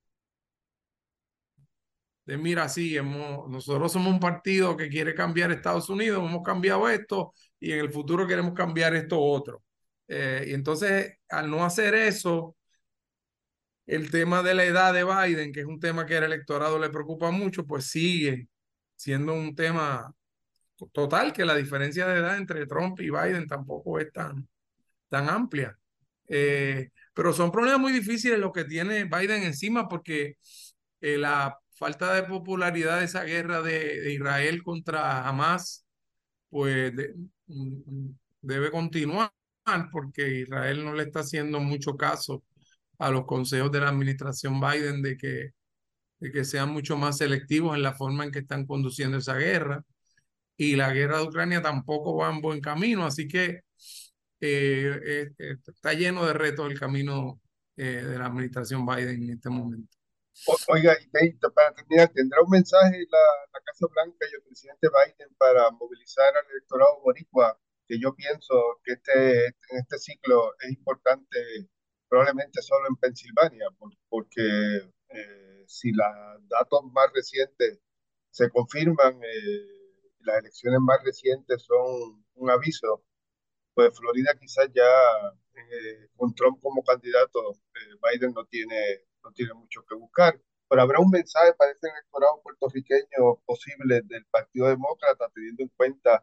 de 2.24 2.38
mira, 2.38 2.68
sí, 2.68 2.96
hemos, 2.96 3.48
nosotros 3.48 3.92
somos 3.92 4.12
un 4.12 4.20
partido 4.20 4.76
que 4.76 4.88
quiere 4.88 5.14
cambiar 5.14 5.50
Estados 5.50 5.88
Unidos, 5.88 6.24
hemos 6.24 6.42
cambiado 6.42 6.88
esto 6.88 7.34
y 7.58 7.72
en 7.72 7.80
el 7.80 7.92
futuro 7.92 8.26
queremos 8.26 8.54
cambiar 8.54 8.94
esto 8.94 9.20
otro. 9.20 9.62
Eh, 10.08 10.44
y 10.48 10.54
entonces, 10.54 11.14
al 11.28 11.50
no 11.50 11.64
hacer 11.64 11.94
eso, 11.94 12.56
el 13.86 14.10
tema 14.10 14.42
de 14.42 14.54
la 14.54 14.64
edad 14.64 14.94
de 14.94 15.04
Biden, 15.04 15.52
que 15.52 15.60
es 15.60 15.66
un 15.66 15.80
tema 15.80 16.06
que 16.06 16.16
al 16.16 16.24
electorado 16.24 16.78
le 16.78 16.90
preocupa 16.90 17.30
mucho, 17.30 17.66
pues 17.66 17.86
sigue 17.86 18.48
siendo 18.96 19.34
un 19.34 19.54
tema 19.54 20.14
total, 20.92 21.32
que 21.32 21.44
la 21.44 21.54
diferencia 21.54 22.06
de 22.06 22.18
edad 22.20 22.36
entre 22.36 22.66
Trump 22.66 23.00
y 23.00 23.10
Biden 23.10 23.46
tampoco 23.46 23.98
es 23.98 24.12
tan, 24.12 24.48
tan 25.08 25.28
amplia. 25.28 25.76
Eh, 26.28 26.90
pero 27.14 27.32
son 27.32 27.52
problemas 27.52 27.80
muy 27.80 27.92
difíciles 27.92 28.38
los 28.38 28.52
que 28.52 28.64
tiene 28.64 29.04
Biden 29.04 29.42
encima 29.42 29.88
porque 29.88 30.38
eh, 31.00 31.18
la 31.18 31.58
falta 31.74 32.14
de 32.14 32.22
popularidad 32.22 33.00
de 33.00 33.06
esa 33.06 33.24
guerra 33.24 33.60
de, 33.60 34.12
Israel 34.12 34.62
contra 34.62 35.28
Hamas, 35.28 35.84
pues 36.48 36.92
mm, 37.46 38.10
debe 38.40 38.70
continuar 38.70 39.32
porque 39.92 40.40
Israel 40.40 40.84
no 40.84 40.94
le 40.94 41.04
está 41.04 41.20
haciendo 41.20 41.60
mucho 41.60 41.96
caso 41.96 42.42
a 43.02 43.10
los 43.10 43.26
consejos 43.26 43.72
de 43.72 43.80
la 43.80 43.88
administración 43.88 44.60
Biden 44.60 45.02
de 45.02 45.16
que, 45.16 45.50
de 46.20 46.30
que 46.30 46.44
sean 46.44 46.70
mucho 46.70 46.96
más 46.96 47.18
selectivos 47.18 47.76
en 47.76 47.82
la 47.82 47.94
forma 47.94 48.24
en 48.24 48.30
que 48.30 48.38
están 48.38 48.64
conduciendo 48.64 49.18
esa 49.18 49.34
guerra. 49.34 49.84
Y 50.56 50.76
la 50.76 50.92
guerra 50.92 51.18
de 51.18 51.24
Ucrania 51.24 51.60
tampoco 51.60 52.16
va 52.16 52.30
en 52.30 52.40
buen 52.40 52.60
camino, 52.60 53.04
así 53.04 53.26
que 53.26 53.62
eh, 54.40 55.00
eh, 55.04 55.30
eh, 55.36 55.56
está 55.66 55.94
lleno 55.94 56.24
de 56.24 56.32
retos 56.32 56.70
el 56.70 56.78
camino 56.78 57.40
de 57.74 58.16
la 58.16 58.26
administración 58.26 58.86
Biden 58.86 59.24
en 59.24 59.30
este 59.30 59.50
momento. 59.50 59.96
oiga, 60.68 60.96
para 61.52 61.74
terminar, 61.74 62.08
¿tendrá 62.14 62.40
un 62.42 62.50
mensaje 62.50 62.98
la, 63.10 63.18
la, 63.52 63.60
Casa 63.64 63.86
Blanca 63.92 64.26
y 64.30 64.34
el 64.36 64.42
presidente 64.42 64.88
Biden 64.88 65.34
para 65.36 65.68
movilizar 65.72 66.28
al 66.36 66.50
electorado 66.52 67.00
boricua? 67.02 67.58
Que 67.88 67.98
yo 67.98 68.14
pienso 68.14 68.54
que 68.84 68.92
este, 68.92 69.46
en 69.46 69.78
este 69.80 69.98
ciclo 69.98 70.54
es 70.60 70.70
importante 70.70 71.66
probablemente 72.12 72.60
solo 72.60 72.88
en 72.90 72.96
Pensilvania, 72.96 73.68
porque 74.10 74.42
eh, 75.08 75.64
si 75.66 75.92
los 75.92 76.46
datos 76.46 76.82
más 76.92 77.06
recientes 77.14 77.80
se 78.30 78.50
confirman, 78.50 79.18
eh, 79.24 80.10
las 80.20 80.40
elecciones 80.40 80.80
más 80.80 81.02
recientes 81.02 81.62
son 81.62 82.22
un 82.34 82.50
aviso, 82.50 83.02
pues 83.72 83.98
Florida 83.98 84.34
quizás 84.38 84.68
ya 84.74 84.84
eh, 85.54 86.08
con 86.14 86.34
Trump 86.34 86.60
como 86.60 86.84
candidato, 86.84 87.54
Biden 88.02 88.34
no 88.34 88.44
tiene, 88.44 89.06
no 89.24 89.32
tiene 89.32 89.54
mucho 89.54 89.82
que 89.88 89.94
buscar. 89.94 90.38
Pero 90.68 90.82
habrá 90.82 91.00
un 91.00 91.10
mensaje 91.10 91.54
para 91.54 91.72
este 91.72 91.88
electorado 91.88 92.42
puertorriqueño 92.42 93.40
posible 93.46 94.02
del 94.04 94.26
Partido 94.26 94.68
Demócrata, 94.68 95.30
teniendo 95.34 95.62
en 95.62 95.70
cuenta 95.70 96.22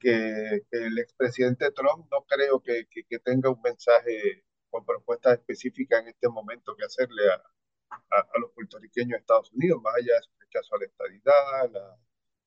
que, 0.00 0.62
el 0.70 0.98
expresidente 0.98 1.70
Trump 1.72 2.06
no 2.10 2.24
creo 2.26 2.62
que, 2.62 2.86
que 2.88 3.18
tenga 3.18 3.50
un 3.50 3.60
mensaje 3.60 4.47
con 4.70 4.84
propuestas 4.84 5.38
específicas 5.38 6.02
en 6.02 6.08
este 6.08 6.28
momento 6.28 6.74
que 6.76 6.84
hacerle 6.84 7.22
a, 7.30 7.42
a, 7.90 8.38
los 8.40 8.50
puertorriqueños 8.52 9.10
de 9.10 9.16
Estados 9.18 9.52
Unidos, 9.52 9.80
más 9.82 9.94
allá 9.96 10.14
de 10.14 10.22
su 10.22 10.30
rechazo 10.38 10.74
a 10.74 10.78
la 10.78 10.84
estadidad, 10.86 11.98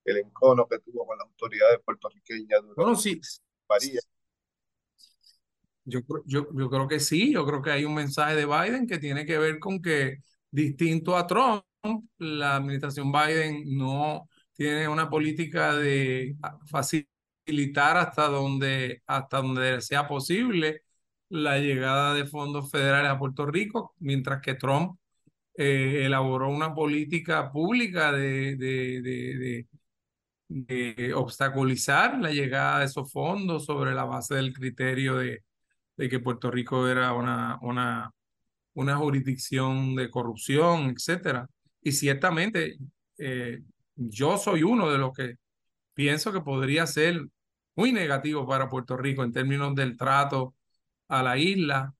el 0.05 0.17
encono 0.17 0.67
que 0.67 0.79
tuvo 0.79 1.05
con 1.05 1.17
las 1.17 1.27
autoridades 1.27 1.79
puertorriqueñas 1.83 2.61
durante 2.61 2.81
bueno, 2.81 2.95
sí. 2.95 3.19
María. 3.67 4.01
Yo, 5.83 5.99
yo, 6.25 6.47
yo 6.53 6.69
creo 6.69 6.87
que 6.87 6.99
sí, 6.99 7.33
yo 7.33 7.45
creo 7.45 7.61
que 7.61 7.71
hay 7.71 7.85
un 7.85 7.95
mensaje 7.95 8.35
de 8.35 8.45
Biden 8.45 8.87
que 8.87 8.99
tiene 8.99 9.25
que 9.25 9.37
ver 9.37 9.59
con 9.59 9.81
que, 9.81 10.17
distinto 10.49 11.17
a 11.17 11.25
Trump, 11.25 11.63
la 12.17 12.57
administración 12.57 13.11
Biden 13.11 13.63
no 13.77 14.29
tiene 14.53 14.87
una 14.87 15.09
política 15.09 15.75
de 15.75 16.35
facilitar 16.67 17.97
hasta 17.97 18.27
donde, 18.27 19.01
hasta 19.07 19.37
donde 19.37 19.81
sea 19.81 20.07
posible 20.07 20.83
la 21.31 21.59
llegada 21.59 22.13
de 22.13 22.25
fondos 22.25 22.69
federales 22.69 23.09
a 23.11 23.17
Puerto 23.17 23.45
Rico, 23.45 23.95
mientras 23.99 24.41
que 24.41 24.55
Trump 24.55 24.97
eh, 25.55 26.03
elaboró 26.05 26.49
una 26.49 26.73
política 26.73 27.51
pública 27.51 28.11
de, 28.11 28.55
de, 28.57 29.65
de, 30.47 31.13
obstaculizar 31.13 32.19
la 32.19 32.31
llegada 32.31 32.79
de 32.79 32.85
esos 32.85 33.11
fondos 33.11 33.65
sobre 33.65 33.93
la 33.93 34.03
base 34.05 34.35
del 34.35 34.53
criterio 34.53 35.17
de, 35.17 35.41
que 35.97 36.19
Puerto 36.19 36.51
Rico 36.51 36.87
era 36.87 37.13
una, 37.13 37.57
una, 37.61 38.11
una 38.73 38.97
jurisdicción 38.97 39.95
de 39.95 40.09
corrupción, 40.09 40.89
etcétera. 40.95 41.47
Y 41.81 41.93
ciertamente 41.93 42.77
eh, 43.17 43.61
yo 43.95 44.37
soy 44.37 44.63
uno 44.63 44.91
de 44.91 44.97
los 44.97 45.13
que 45.13 45.35
pienso 45.93 46.33
que 46.33 46.41
podría 46.41 46.87
ser 46.87 47.25
muy 47.75 47.93
negativo 47.93 48.45
para 48.47 48.69
Puerto 48.69 48.97
Rico 48.97 49.23
en 49.23 49.31
términos 49.31 49.75
del 49.75 49.95
trato 49.97 50.55
a 51.11 51.21
la 51.23 51.37
isla, 51.37 51.93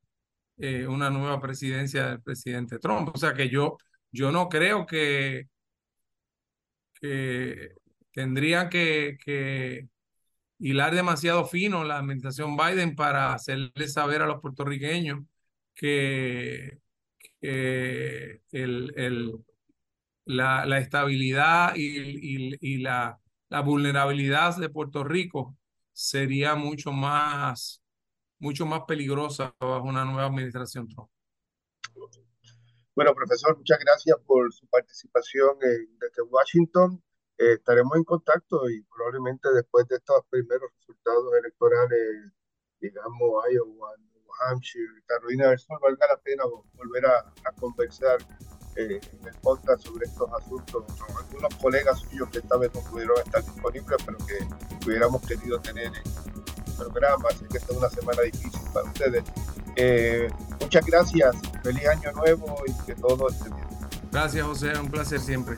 eh, 0.58 0.88
una 0.88 1.10
nueva 1.10 1.42
presidencia 1.42 2.08
del 2.08 2.22
presidente 2.22 2.80
Trump. 2.80 3.12
O 3.14 3.18
sea 3.18 3.34
que 3.34 3.50
yo, 3.50 3.78
yo 4.12 4.32
no 4.32 4.50
creo 4.50 4.86
que, 4.86 5.48
que 6.94 7.74
tendría 8.14 8.70
que, 8.70 9.88
hilar 10.60 10.96
demasiado 10.96 11.46
fino 11.46 11.84
la 11.84 11.98
administración 11.98 12.56
Biden 12.56 12.96
para 12.96 13.34
hacerle 13.34 13.88
saber 13.88 14.22
a 14.22 14.28
los 14.28 14.42
puertorriqueños 14.42 15.22
que, 15.76 16.80
el, 17.42 18.94
el, 18.96 19.34
la, 20.26 20.66
la 20.66 20.78
estabilidad 20.80 21.76
y, 21.76 22.58
y, 22.62 22.78
la, 22.78 23.20
la, 23.50 23.62
vulnerabilidad 23.62 24.58
de 24.58 24.70
Puerto 24.70 25.04
Rico 25.04 25.58
sería 25.92 26.56
mucho 26.56 26.92
más, 26.92 27.81
mucho 28.42 28.66
más 28.66 28.82
peligrosa 28.88 29.56
bajo 29.60 29.88
una 29.88 30.04
nueva 30.04 30.26
administración 30.26 30.90
Trump. 30.90 31.10
Bueno, 32.94 33.16
profesor, 33.16 33.58
muchas 33.58 33.80
gracias 33.80 34.18
por 34.26 34.52
su 34.52 34.68
participación 34.68 35.58
desde 35.60 36.22
Washington. 36.30 37.02
Eh, 37.38 37.54
estaremos 37.54 37.96
en 37.96 38.04
contacto 38.04 38.70
y 38.70 38.84
probablemente 38.84 39.48
después 39.54 39.88
de 39.88 39.96
estos 39.96 40.26
primeros 40.30 40.70
resultados 40.78 41.34
electorales, 41.40 42.34
digamos, 42.80 43.46
Iowa, 43.50 43.96
New 43.98 44.24
Hampshire, 44.42 45.04
Carolina 45.06 45.50
del 45.50 45.60
Sur, 45.60 45.80
valga 45.82 46.06
la 46.10 46.18
pena 46.18 46.44
volver 46.74 47.06
a, 47.06 47.20
a 47.20 47.52
conversar 47.60 48.18
eh, 48.76 49.00
en 49.14 49.28
el 49.28 49.36
podcast 49.42 49.86
sobre 49.86 50.06
estos 50.06 50.30
asuntos 50.34 50.84
con 50.98 51.18
algunos 51.18 51.56
colegas 51.56 52.00
suyos 52.00 52.30
que 52.30 52.40
esta 52.40 52.58
vez 52.58 52.74
no 52.74 52.82
pudieron 52.90 53.18
estar 53.20 53.44
disponibles, 53.44 53.98
pero 54.06 54.18
que 54.20 54.86
hubiéramos 54.86 55.22
querido 55.28 55.60
tener 55.62 55.88
en 55.88 55.96
el 55.96 56.04
programa. 56.90 57.30
Así 57.30 57.46
que 57.46 57.58
esta 57.58 57.74
es 57.74 57.78
una 57.78 57.90
semana 57.90 58.22
difícil 58.24 58.62
para 58.74 58.86
ustedes. 58.88 59.24
Eh, 59.76 60.30
muchas 60.60 60.86
gracias, 60.86 61.36
feliz 61.64 61.88
año 61.88 62.12
nuevo 62.14 62.56
y 62.68 62.74
que 62.86 62.96
todo 62.96 63.30
esté 63.30 63.50
bien. 63.50 63.68
Gracias, 64.12 64.46
José, 64.46 64.78
un 64.78 64.90
placer 64.90 65.20
siempre. 65.20 65.56